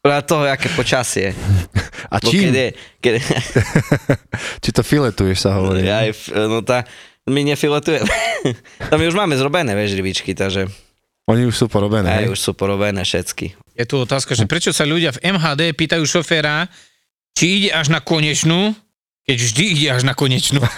Podľa 0.04 0.20
toho, 0.28 0.42
aké 0.46 0.68
počasie. 0.76 1.32
A 2.12 2.20
čím? 2.20 2.52
keď 2.52 2.54
je, 2.54 2.68
keď, 3.02 3.12
Či 4.62 4.70
to 4.70 4.82
filetuješ 4.84 5.48
sa 5.48 5.56
hovorí? 5.58 5.82
ja 5.82 6.06
no 6.46 6.62
tá, 6.62 6.84
my 7.26 7.40
nefiletujeme. 7.44 8.08
Tam 8.92 8.96
my 9.00 9.06
už 9.08 9.16
máme 9.16 9.34
zrobené, 9.34 9.72
vieš, 9.74 9.96
rybičky, 9.98 10.32
takže 10.36 10.68
Oni 11.28 11.44
už 11.44 11.54
sú 11.54 11.66
porobené. 11.68 12.08
aj 12.08 12.24
hej? 12.24 12.32
už 12.32 12.40
sú 12.40 12.52
porobené 12.56 13.04
všetky. 13.04 13.52
Je 13.76 13.84
tu 13.84 14.00
otázka, 14.00 14.32
že 14.32 14.48
prečo 14.48 14.72
sa 14.72 14.88
ľudia 14.88 15.12
v 15.12 15.36
MHD 15.36 15.76
pýtajú 15.76 16.02
šoféra, 16.08 16.72
či 17.36 17.62
ide 17.62 17.70
až 17.76 17.92
na 17.92 18.00
konečnú, 18.00 18.72
keď 19.28 19.36
vždy 19.36 19.64
ide 19.76 19.86
až 19.92 20.08
na 20.08 20.16
konečnú. 20.16 20.64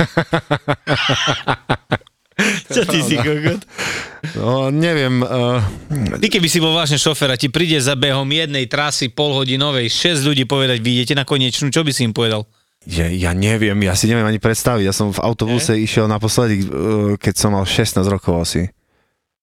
Čo 2.73 2.89
ty 2.89 3.05
si 3.05 3.21
kokot? 3.21 3.61
No, 4.33 4.73
neviem. 4.73 5.21
Uh, 5.21 5.61
Ty 6.17 6.27
keby 6.29 6.49
si 6.49 6.57
bol 6.57 6.73
vážne 6.73 6.97
šofér 6.97 7.37
a 7.37 7.41
ti 7.41 7.53
príde 7.53 7.77
za 7.77 7.93
behom 7.95 8.25
jednej 8.25 8.65
trasy 8.65 9.13
polhodinovej 9.13 9.93
6 9.93 10.25
ľudí 10.25 10.49
povedať, 10.49 10.81
vy 10.81 11.01
idete 11.01 11.13
na 11.13 11.29
konečnú, 11.29 11.69
čo 11.69 11.85
by 11.85 11.93
si 11.93 12.09
im 12.09 12.17
povedal? 12.17 12.49
ja, 12.89 13.13
ja 13.13 13.37
neviem, 13.37 13.77
ja 13.85 13.93
si 13.93 14.09
neviem 14.09 14.25
ani 14.25 14.41
predstaviť. 14.41 14.89
Ja 14.89 14.95
som 14.97 15.13
v 15.13 15.21
autobuse 15.21 15.77
išiel 15.77 16.09
naposledy, 16.09 16.65
uh, 16.65 17.15
keď 17.21 17.35
som 17.37 17.53
mal 17.53 17.69
16 17.69 18.01
rokov 18.09 18.41
asi. 18.41 18.73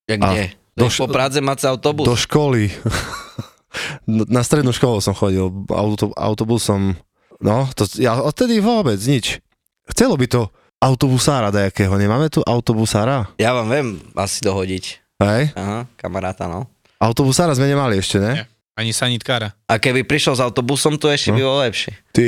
Jak 0.10 0.20
A 0.26 0.28
kde? 0.34 0.46
do 0.50 0.66
Do, 0.77 0.87
š- 0.87 1.01
po 1.01 1.07
Pradze 1.09 1.41
máte 1.41 1.65
autobus? 1.65 2.05
Do 2.05 2.13
školy. 2.13 2.69
Na 4.29 4.41
strednú 4.41 4.69
školu 4.69 5.01
som 5.01 5.11
chodil, 5.11 5.43
auto, 5.67 6.13
autobusom. 6.13 6.95
No, 7.37 7.69
to, 7.73 7.85
ja 7.97 8.17
odtedy 8.17 8.57
vôbec 8.57 8.97
nič. 8.99 9.41
Chcelo 9.87 10.17
by 10.17 10.25
to 10.25 10.41
autobusára 10.77 11.49
dajakého. 11.49 11.93
Nemáme 11.93 12.29
tu 12.29 12.41
autobusára? 12.41 13.29
Ja 13.37 13.53
vám 13.53 13.67
viem 13.67 13.87
asi 14.13 14.41
dohodiť. 14.41 14.83
Hej? 15.17 15.43
Aha, 15.53 15.89
kamaráta, 15.95 16.45
no. 16.45 16.69
Autobusára 16.97 17.53
sme 17.53 17.65
nemali 17.65 17.97
ešte, 17.97 18.17
ne? 18.17 18.31
Nie. 18.33 18.45
Ani 18.77 18.93
sanitkára. 18.93 19.57
A 19.65 19.81
keby 19.81 20.05
prišiel 20.05 20.37
s 20.37 20.41
autobusom, 20.41 21.01
to 21.01 21.09
ešte 21.09 21.33
No. 21.33 21.35
by 21.35 21.41
bolo 21.41 21.59
lepšie. 21.65 21.91
Ty. 22.13 22.27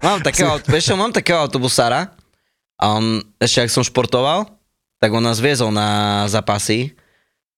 Mám 0.00 0.20
takého, 0.20 0.60
vieš 0.72 0.92
mám 0.92 1.08
takého 1.10 1.40
autobusára 1.40 2.12
a 2.76 2.84
on, 2.92 3.20
ešte 3.36 3.64
ak 3.64 3.70
som 3.70 3.80
športoval, 3.80 4.48
tak 5.02 5.10
on 5.10 5.26
nás 5.26 5.42
viezol 5.42 5.74
na 5.74 6.22
zápasy. 6.30 6.94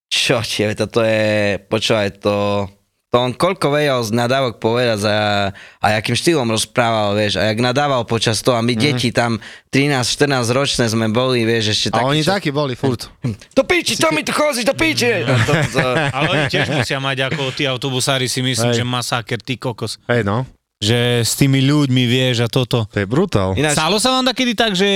Čo 0.08 0.40
tie, 0.40 0.72
toto 0.72 1.04
je, 1.04 1.60
počúvaj, 1.68 2.16
to, 2.24 2.64
to 3.12 3.16
on 3.20 3.36
koľko 3.36 3.68
vedel 3.68 4.00
z 4.00 4.16
nadávok 4.16 4.56
povedať 4.56 5.04
a, 5.04 5.52
a 5.82 5.86
akým 6.00 6.16
štýlom 6.16 6.48
rozprával, 6.48 7.12
vieš, 7.12 7.36
a 7.36 7.52
jak 7.52 7.60
nadával 7.60 8.08
počas 8.08 8.40
toho 8.40 8.56
a 8.56 8.64
my 8.64 8.72
mm. 8.72 8.80
deti 8.80 9.12
tam 9.12 9.44
13-14 9.76 10.56
ročné 10.56 10.84
sme 10.88 11.12
boli, 11.12 11.44
vieš, 11.44 11.76
ešte 11.76 11.88
A 11.92 12.00
takí, 12.00 12.08
oni 12.08 12.22
čo- 12.24 12.32
takí 12.32 12.48
boli 12.48 12.72
furt. 12.78 13.12
Do 13.52 13.62
piči, 13.68 14.00
to 14.00 14.08
mi 14.08 14.24
tu 14.24 14.32
chozíš, 14.32 14.64
do 14.64 14.72
piči! 14.72 15.28
A 15.28 15.36
to, 15.44 15.52
to, 15.68 15.84
Ale 16.16 16.26
oni 16.32 16.44
tiež 16.48 16.72
musia 16.72 16.96
mať 16.96 17.28
ako 17.28 17.52
tí 17.52 17.68
autobusári 17.68 18.24
si 18.24 18.40
myslím, 18.40 18.72
Hej. 18.72 18.80
že 18.80 18.84
masáker, 18.88 19.36
ty 19.44 19.60
kokos. 19.60 20.00
Hej 20.08 20.24
no, 20.24 20.48
Že 20.80 21.26
s 21.26 21.36
tými 21.36 21.60
ľuďmi 21.60 22.08
vieš 22.08 22.46
a 22.46 22.48
toto. 22.48 22.88
to 22.88 23.02
je 23.02 23.06
brutál. 23.08 23.52
ináč, 23.58 23.76
Stalo 23.76 24.00
sa 24.00 24.16
vám 24.16 24.24
takedy 24.30 24.56
tak, 24.56 24.72
že 24.78 24.86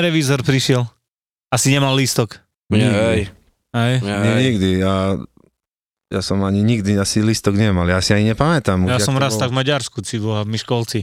revízor 0.00 0.42
prišiel? 0.42 0.95
Asi 1.48 1.70
nemal 1.70 1.94
lístok. 1.94 2.42
Nie, 2.66 2.90
hej, 2.90 3.20
Hej? 3.70 3.94
nie, 4.02 4.34
nikdy. 4.50 4.82
Ja, 4.82 5.14
ja 6.10 6.20
som 6.20 6.42
ani 6.42 6.66
nikdy 6.66 6.98
asi 6.98 7.22
listok 7.22 7.54
nemal. 7.54 7.86
Ja 7.86 8.02
si 8.02 8.10
ani 8.10 8.34
nepamätám. 8.34 8.82
už, 8.82 8.90
Ja 8.90 8.98
jak 8.98 9.06
som 9.06 9.14
raz 9.14 9.34
bolo. 9.34 9.42
tak 9.46 9.50
v 9.50 9.56
Maďarsku 9.62 9.98
ciboha, 10.02 10.42
v 10.42 10.50
Miškolci. 10.50 11.00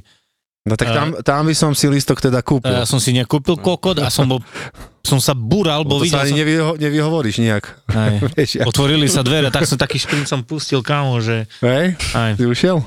No 0.63 0.79
tak 0.79 0.91
A- 0.91 0.95
tam, 0.95 1.07
tam 1.19 1.41
by 1.43 1.55
som 1.55 1.71
si 1.75 1.91
listok 1.91 2.23
teda 2.23 2.39
kúpil. 2.39 2.71
Ja 2.71 2.87
som 2.87 2.95
si 2.99 3.11
nekúpil 3.11 3.59
kokot 3.59 3.99
a 3.99 4.07
som 4.07 4.31
bol, 4.31 4.39
som 5.03 5.19
sa 5.19 5.35
búral, 5.35 5.83
bo 5.83 5.99
to 5.99 6.07
videl 6.07 6.19
sa 6.19 6.23
ani 6.23 6.31
som... 6.31 6.39
nevyho, 6.39 6.69
nevyhovoríš 6.79 7.35
nejak. 7.43 7.65
Hej. 7.91 8.13
Vieš, 8.35 8.51
ja. 8.59 8.63
Otvorili 8.63 9.07
sa 9.11 9.23
dvere, 9.23 9.51
tak 9.51 9.67
som 9.67 9.75
taký 9.75 9.99
šprincom 9.99 10.47
pustil, 10.47 10.79
kámo, 10.79 11.19
že... 11.19 11.51
Hej, 11.59 11.99
Aj, 12.15 12.31
ty 12.35 12.47
ušiel? 12.47 12.79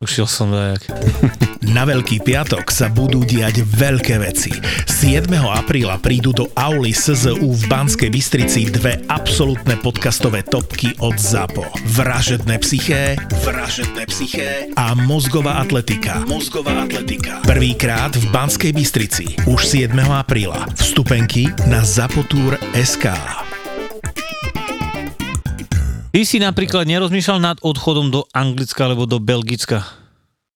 Ušiel 0.00 0.24
som 0.24 0.48
dajak. 0.48 0.88
Na 1.76 1.84
Veľký 1.84 2.24
piatok 2.24 2.72
sa 2.72 2.88
budú 2.88 3.20
diať 3.20 3.60
veľké 3.68 4.16
veci. 4.24 4.48
7. 4.88 5.28
apríla 5.28 6.00
prídu 6.00 6.32
do 6.32 6.48
Auly 6.56 6.96
SZU 6.96 7.36
v 7.36 7.62
Banskej 7.68 8.08
Bystrici 8.08 8.72
dve 8.72 9.04
absolútne 9.12 9.76
podcastové 9.76 10.40
topky 10.40 10.96
od 11.04 11.20
ZAPO. 11.20 11.68
Vražedné 11.92 12.56
psyché, 12.64 13.20
vražedné 13.44 14.08
psyché 14.08 14.72
a 14.72 14.96
mozgová 14.96 15.60
atletika. 15.60 16.24
Mozgová 16.24 16.88
atletika. 16.88 17.44
Prvýkrát 17.44 18.16
v 18.16 18.24
Banskej 18.32 18.72
Bystrici. 18.72 19.36
Už 19.44 19.68
7. 19.68 19.92
apríla. 20.00 20.64
Vstupenky 20.80 21.52
na 21.68 21.84
zapotur.sk. 21.84 23.04
Ty 26.10 26.26
si 26.26 26.42
napríklad 26.42 26.90
nerozmýšľal 26.90 27.38
nad 27.38 27.56
odchodom 27.62 28.10
do 28.10 28.26
Anglicka 28.34 28.82
alebo 28.82 29.06
do 29.06 29.22
Belgicka? 29.22 29.86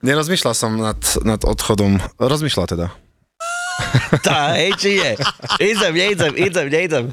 Nerozmýšľal 0.02 0.50
som 0.50 0.74
nad, 0.74 0.98
nad 1.22 1.38
odchodom. 1.46 2.02
Rozmýšľal 2.18 2.66
teda. 2.74 2.86
Tá, 4.26 4.54
hej, 4.58 4.74
či 4.78 4.90
je? 4.98 5.14
Idem, 5.62 5.94
neidem, 5.94 6.34
idem, 6.38 6.66
neidem. 6.70 7.04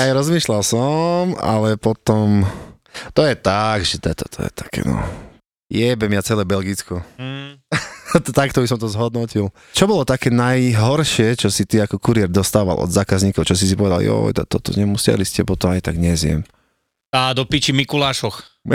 Hej, 0.00 0.16
rozmýšľal 0.16 0.60
som, 0.64 1.36
ale 1.40 1.76
potom... 1.76 2.44
To 3.12 3.24
je 3.24 3.36
tak, 3.36 3.84
že 3.84 4.00
to, 4.00 4.12
to, 4.16 4.24
to 4.32 4.38
je 4.48 4.50
také, 4.52 4.80
no... 4.84 5.00
Jebem 5.68 6.12
ja 6.12 6.20
celé 6.24 6.44
Belgicko. 6.44 7.04
Mm. 7.16 7.56
Takto 8.36 8.60
by 8.60 8.68
som 8.68 8.80
to 8.80 8.88
zhodnotil. 8.88 9.48
Čo 9.72 9.88
bolo 9.88 10.04
také 10.04 10.28
najhoršie, 10.28 11.40
čo 11.40 11.48
si 11.48 11.64
ty 11.64 11.80
ako 11.80 12.00
kuriér 12.00 12.28
dostával 12.28 12.80
od 12.80 12.92
zákazníkov, 12.92 13.48
čo 13.48 13.56
si 13.56 13.64
si 13.68 13.76
povedal, 13.76 14.04
jo, 14.04 14.28
to, 14.32 14.44
toto 14.44 14.72
nemusia 14.76 15.16
ísť, 15.16 15.44
bo 15.44 15.56
to 15.56 15.72
aj 15.72 15.88
tak 15.88 15.96
nezjem. 15.96 16.44
A 17.14 17.30
do 17.30 17.46
piči 17.46 17.70
Mikulášoch. 17.70 18.42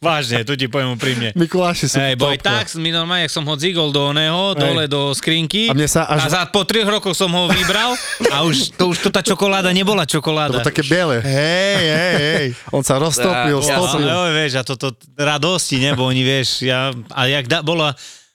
Vážne, 0.00 0.42
tu 0.42 0.56
ti 0.56 0.64
poviem 0.64 0.96
úprimne. 0.96 1.36
Mikuláši 1.36 1.84
sú 1.84 2.00
Hej, 2.00 2.16
bo 2.16 2.26
aj 2.26 2.40
topka. 2.40 2.50
tak, 2.64 2.80
mi 2.80 2.88
normálne, 2.88 3.28
jak 3.28 3.32
som 3.32 3.44
ho 3.44 3.52
dzigol 3.54 3.92
do 3.92 4.08
oného, 4.08 4.56
dole 4.56 4.88
do 4.88 5.12
skrinky. 5.12 5.68
A 5.68 5.76
mne 5.76 5.84
sa 5.84 6.08
A 6.08 6.16
až... 6.16 6.32
za 6.32 6.48
po 6.48 6.64
troch 6.64 6.88
rokoch 6.88 7.12
som 7.12 7.28
ho 7.28 7.44
vybral 7.46 7.92
a 8.32 8.40
už 8.42 8.72
to, 8.74 8.88
už 8.88 8.98
to 8.98 9.08
tá 9.08 9.20
čokoláda 9.20 9.68
nebola 9.70 10.02
To 10.02 10.16
čokoláda. 10.16 10.56
bolo 10.56 10.64
také 10.64 10.80
biele. 10.82 11.20
Hej, 11.20 11.76
hej, 11.84 12.14
hej. 12.16 12.46
On 12.72 12.80
sa 12.80 12.96
roztopil, 12.96 13.60
Ja- 13.60 13.68
Ja 13.68 13.76
stopil. 13.78 14.08
jo, 14.08 14.20
vieš, 14.32 14.52
a 14.56 14.62
toto 14.64 14.86
radosti, 15.14 15.76
nebo 15.78 16.08
oni, 16.08 16.24
vieš, 16.24 16.64
ja, 16.64 16.88
a 17.12 17.20
jak 17.28 17.44
da, 17.44 17.60
bola, 17.60 17.92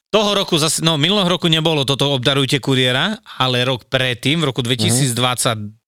toho 0.08 0.32
roku 0.32 0.56
zase, 0.56 0.80
no 0.80 0.96
minulého 0.96 1.28
roku 1.28 1.50
nebolo 1.50 1.82
toto 1.82 2.14
obdarujte 2.14 2.62
kuriéra, 2.62 3.18
ale 3.36 3.66
rok 3.66 3.90
predtým, 3.90 4.40
v 4.40 4.54
roku 4.54 4.62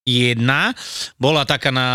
2021, 0.08 0.74
bola 1.20 1.43
taká 1.43 1.70
na 1.70 1.88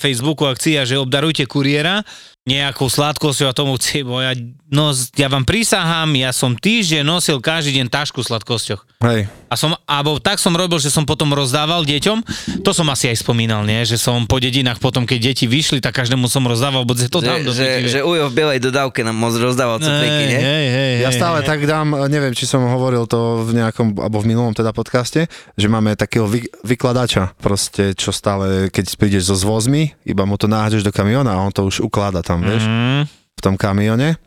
Facebooku 0.00 0.48
akcia, 0.48 0.88
že 0.88 0.96
obdarujte 0.96 1.44
kuriéra 1.44 2.00
nejakou 2.48 2.88
sladkosťou 2.88 3.52
a 3.52 3.52
tomu 3.52 3.76
chci, 3.76 4.00
bo 4.08 4.24
ja, 4.24 4.32
no, 4.72 4.96
ja 5.20 5.28
vám 5.28 5.44
prisahám, 5.44 6.08
ja 6.16 6.32
som 6.32 6.56
týždeň 6.56 7.04
nosil 7.04 7.44
každý 7.44 7.76
deň 7.76 7.92
tašku 7.92 8.24
sladkosťoch. 8.24 9.04
Hej. 9.04 9.28
A 9.48 9.56
som, 9.56 9.72
alebo 9.88 10.20
tak 10.20 10.36
som 10.36 10.52
robil, 10.52 10.76
že 10.76 10.92
som 10.92 11.08
potom 11.08 11.32
rozdával 11.32 11.88
deťom, 11.88 12.18
to 12.60 12.70
som 12.76 12.84
asi 12.92 13.08
aj 13.08 13.24
spomínal, 13.24 13.64
nie? 13.64 13.80
že 13.88 13.96
som 13.96 14.28
po 14.28 14.36
dedinách 14.36 14.76
potom, 14.76 15.08
keď 15.08 15.32
deti 15.32 15.48
vyšli, 15.48 15.80
tak 15.80 15.96
každému 15.96 16.28
som 16.28 16.44
rozdával, 16.44 16.84
bo 16.84 16.92
to 16.92 17.24
dám 17.24 17.40
Že, 17.40 17.48
do 17.48 17.52
že, 17.88 17.98
Ujo 18.04 18.28
v 18.28 18.34
bielej 18.36 18.60
dodávke 18.60 19.00
nám 19.00 19.16
moc 19.16 19.32
rozdával 19.40 19.80
Hej, 19.80 20.24
nie? 20.28 20.40
hej, 20.40 20.66
hej, 20.68 20.92
Ja 21.00 21.10
stále 21.10 21.40
hej. 21.40 21.48
tak 21.48 21.64
dám, 21.64 21.96
neviem, 22.12 22.36
či 22.36 22.44
som 22.44 22.60
hovoril 22.60 23.08
to 23.08 23.42
v 23.48 23.56
nejakom, 23.56 23.96
alebo 23.96 24.20
v 24.20 24.28
minulom 24.28 24.52
teda 24.52 24.70
podcaste, 24.76 25.24
že 25.56 25.66
máme 25.66 25.96
takého 25.96 26.28
vy, 26.28 26.44
vykladača, 26.62 27.32
proste, 27.40 27.96
čo 27.96 28.12
stále, 28.12 28.68
keď 28.68 28.84
prídeš 29.00 29.32
so 29.32 29.36
zvozmi, 29.38 29.96
iba 30.04 30.28
mu 30.28 30.36
to 30.36 30.44
nájdeš 30.44 30.84
do 30.84 30.92
kamiona 30.92 31.32
a 31.32 31.40
on 31.40 31.52
to 31.54 31.64
už 31.64 31.80
uklada 31.80 32.20
tam, 32.20 32.44
vieš, 32.44 32.64
Mm, 32.68 33.08
v 33.08 33.40
tom 33.40 33.54
kamione. 33.56 34.18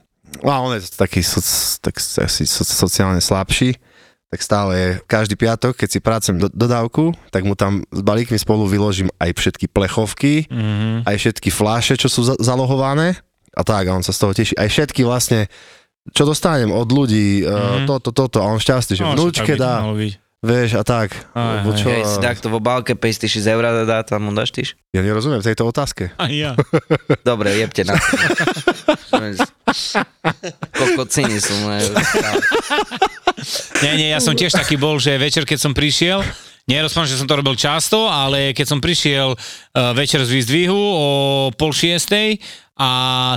A 0.41 0.63
on 0.63 0.71
je 0.73 0.87
taký 0.95 1.19
soc, 1.21 1.43
tak 1.83 1.99
asi 1.99 2.47
so, 2.47 2.63
sociálne 2.63 3.19
slabší, 3.19 3.75
tak 4.31 4.39
stále 4.39 4.73
každý 5.05 5.35
piatok, 5.35 5.75
keď 5.75 5.89
si 5.89 5.99
prácem 5.99 6.33
do, 6.33 6.47
dodávku, 6.47 7.11
tak 7.27 7.43
mu 7.43 7.51
tam 7.53 7.83
s 7.85 7.99
balíkmi 7.99 8.35
spolu 8.35 8.63
vyložím 8.63 9.11
aj 9.17 9.35
všetky 9.35 9.67
plechovky, 9.67 10.47
mm, 10.47 11.03
aj 11.03 11.15
všetky 11.17 11.49
fláše, 11.49 11.93
čo 11.95 12.07
sú 12.07 12.23
za- 12.23 12.39
zalohované 12.39 13.19
a 13.51 13.61
tak, 13.61 13.83
a 13.83 13.91
on 13.91 13.99
sa 13.99 14.09
z 14.09 14.19
toho 14.19 14.31
teší. 14.31 14.55
Aj 14.55 14.65
všetky 14.65 15.03
vlastne, 15.03 15.51
čo 16.09 16.23
dostanem 16.23 16.71
od 16.71 16.87
ľudí, 16.87 17.43
Mhm. 17.43 17.51
mm. 17.83 17.85
toto, 17.85 18.09
toto, 18.09 18.39
a 18.39 18.47
on 18.47 18.57
šťastný, 18.57 18.95
že 18.95 19.03
no, 19.03 19.13
vnúčke 19.13 19.53
dá, 19.53 19.83
byť. 19.83 20.13
Vieš, 20.41 20.77
a 20.77 20.83
tak. 20.83 21.13
Aj, 21.37 21.61
aj. 21.61 21.77
čo, 21.77 21.87
Keď 21.89 22.05
si 22.05 22.17
takto 22.21 22.49
v 22.49 22.57
obálke 22.57 22.97
5000 22.97 23.45
eur 23.45 23.63
dá, 23.85 24.01
tam 24.01 24.29
mu 24.29 24.31
dáš 24.33 24.49
tyš? 24.53 24.73
ja 24.91 24.99
nerozumiem 25.05 25.39
tejto 25.39 25.63
otázke. 25.69 26.11
Aj 26.17 26.33
ja. 26.33 26.57
Dobre, 27.29 27.53
jebte 27.55 27.85
na 27.85 27.95
Kokociny 30.75 31.37
sú 31.39 31.53
moje. 31.63 31.93
Nie, 33.81 33.93
nie, 33.97 34.09
ja 34.11 34.19
som 34.19 34.35
tiež 34.35 34.51
taký 34.51 34.75
bol, 34.75 34.99
že 34.99 35.15
večer, 35.15 35.47
keď 35.47 35.59
som 35.61 35.73
prišiel, 35.73 36.21
nerozprávam, 36.69 37.09
že 37.09 37.17
som 37.17 37.29
to 37.29 37.39
robil 37.39 37.55
často, 37.57 38.05
ale 38.09 38.53
keď 38.53 38.65
som 38.67 38.79
prišiel 38.83 39.33
uh, 39.33 39.39
večer 39.95 40.21
z 40.27 40.31
výzdvihu 40.41 40.77
o 40.77 41.07
pol 41.55 41.71
šiestej 41.73 42.37
a 42.77 42.89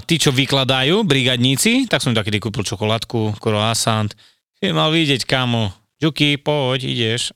tí, 0.04 0.16
čo 0.20 0.32
vykladajú, 0.32 1.04
brigadníci, 1.04 1.86
tak 1.88 2.00
som 2.00 2.16
takedy 2.16 2.40
kúpil 2.40 2.64
čokoládku, 2.64 3.36
croissant. 3.40 4.10
Si 4.58 4.72
mal 4.72 4.92
vidieť, 4.92 5.24
kamo. 5.28 5.83
Ďuky, 5.98 6.38
poď, 6.38 6.80
ideš. 6.84 7.30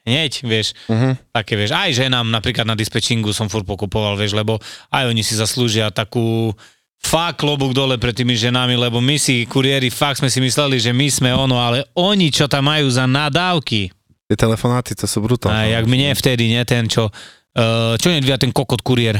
Hneď, 0.00 0.32
vieš, 0.42 0.72
Uh-huh. 0.88 1.12
také, 1.30 1.54
vieš, 1.54 1.76
aj 1.76 1.92
ženám 1.92 2.24
napríklad 2.24 2.64
na 2.64 2.72
dispečingu 2.72 3.36
som 3.36 3.52
furt 3.52 3.68
pokupoval, 3.68 4.16
vieš, 4.16 4.32
lebo 4.32 4.56
aj 4.88 5.04
oni 5.06 5.20
si 5.20 5.36
zaslúžia 5.36 5.92
takú 5.92 6.56
fakt 6.96 7.44
klobúk 7.44 7.76
dole 7.76 8.00
pred 8.00 8.16
tými 8.16 8.32
ženami, 8.32 8.80
lebo 8.80 9.00
my 9.00 9.20
si, 9.20 9.44
kuriéri, 9.44 9.92
fakt 9.92 10.24
sme 10.24 10.32
si 10.32 10.40
mysleli, 10.40 10.80
že 10.80 10.92
my 10.92 11.06
sme 11.06 11.30
ono, 11.32 11.60
ale 11.60 11.84
oni, 11.92 12.32
čo 12.32 12.48
tam 12.48 12.68
majú 12.68 12.88
za 12.88 13.04
nadávky, 13.04 13.92
Tie 14.24 14.38
telefonáty, 14.38 14.94
to 14.94 15.10
sú 15.10 15.18
brutálne. 15.20 15.58
a 15.58 15.66
jak 15.66 15.84
mne 15.90 16.14
vtedy, 16.14 16.46
nie, 16.48 16.62
ten, 16.62 16.86
čo, 16.86 17.10
uh, 17.10 17.98
čo 17.98 18.08
nedvíja 18.08 18.38
ten 18.38 18.54
kokot 18.54 18.78
kuriér. 18.78 19.18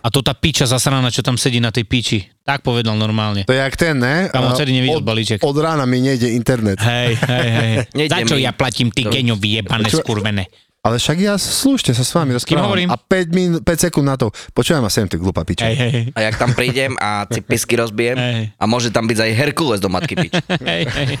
A 0.00 0.08
to 0.14 0.22
tá 0.22 0.30
piča 0.30 0.62
zasraná, 0.62 1.10
čo 1.10 1.26
tam 1.26 1.34
sedí 1.34 1.58
na 1.58 1.74
tej 1.74 1.82
piči. 1.82 2.22
Tak 2.46 2.62
povedal 2.62 2.94
normálne. 2.94 3.42
To 3.50 3.54
je 3.54 3.58
jak 3.58 3.74
ten, 3.74 3.98
ne? 3.98 4.30
Tam 4.30 4.46
odtedy 4.46 4.70
nevidel 4.70 5.02
od, 5.02 5.06
balíček. 5.06 5.42
od 5.42 5.56
rána 5.58 5.82
mi 5.90 5.98
nejde 5.98 6.30
internet. 6.30 6.78
Hej, 6.78 7.18
hej, 7.18 7.48
hej. 7.50 7.72
Za 8.14 8.22
čo 8.22 8.38
mi. 8.38 8.46
ja 8.46 8.54
platím 8.54 8.94
ty 8.94 9.02
geňo 9.02 9.34
vyjebané 9.34 9.90
skurvené? 9.90 10.46
Ale 10.80 10.96
však 10.96 11.18
ja 11.20 11.36
slušne 11.36 11.92
sa 11.92 12.00
s 12.00 12.08
vami 12.16 12.32
rozprávam. 12.32 12.72
hovorím? 12.72 12.88
A 12.88 12.96
5, 12.96 13.36
min, 13.36 13.50
5 13.60 13.84
sekúnd 13.90 14.06
na 14.06 14.16
to. 14.16 14.32
Počujem 14.56 14.80
ma 14.80 14.88
sem, 14.88 15.04
ty 15.04 15.20
glupa 15.20 15.44
piča. 15.44 15.68
Hej, 15.68 15.76
hej, 15.76 16.04
A 16.16 16.24
jak 16.24 16.40
tam 16.40 16.56
prídem 16.56 16.96
a 16.96 17.28
si 17.28 17.44
pisky 17.44 17.76
rozbijem 17.76 18.16
hej. 18.16 18.56
a 18.56 18.64
môže 18.64 18.88
tam 18.88 19.04
byť 19.04 19.18
aj 19.18 19.30
Herkules 19.36 19.76
do 19.76 19.92
matky 19.92 20.16
pič. 20.16 20.32
hej, 20.64 20.88
hej. 20.88 21.20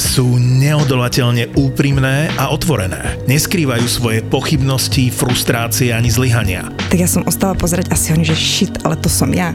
Sú 0.00 0.40
neodolateľne 0.40 1.52
úprimné 1.60 2.32
a 2.40 2.48
otvorené. 2.48 3.20
Neskrývajú 3.28 3.84
svoje 3.84 4.24
pochybnosti, 4.24 5.12
frustrácie 5.12 5.92
ani 5.92 6.08
zlyhania. 6.08 6.72
Tak 6.88 6.96
ja 6.96 7.04
som 7.04 7.20
ostala 7.28 7.52
pozerať 7.52 7.92
asi 7.92 8.16
oni, 8.16 8.24
že 8.24 8.32
shit, 8.32 8.72
ale 8.80 8.96
to 8.96 9.12
som 9.12 9.28
ja. 9.36 9.52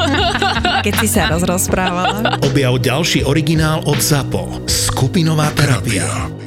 keď 0.84 0.94
si 1.00 1.08
sa 1.08 1.32
rozprávala. 1.32 2.36
Objav 2.44 2.76
ďalší 2.76 3.24
originál 3.24 3.80
od 3.88 3.96
ZAPO. 4.04 4.68
Skupinová 4.68 5.48
terapia. 5.56 6.43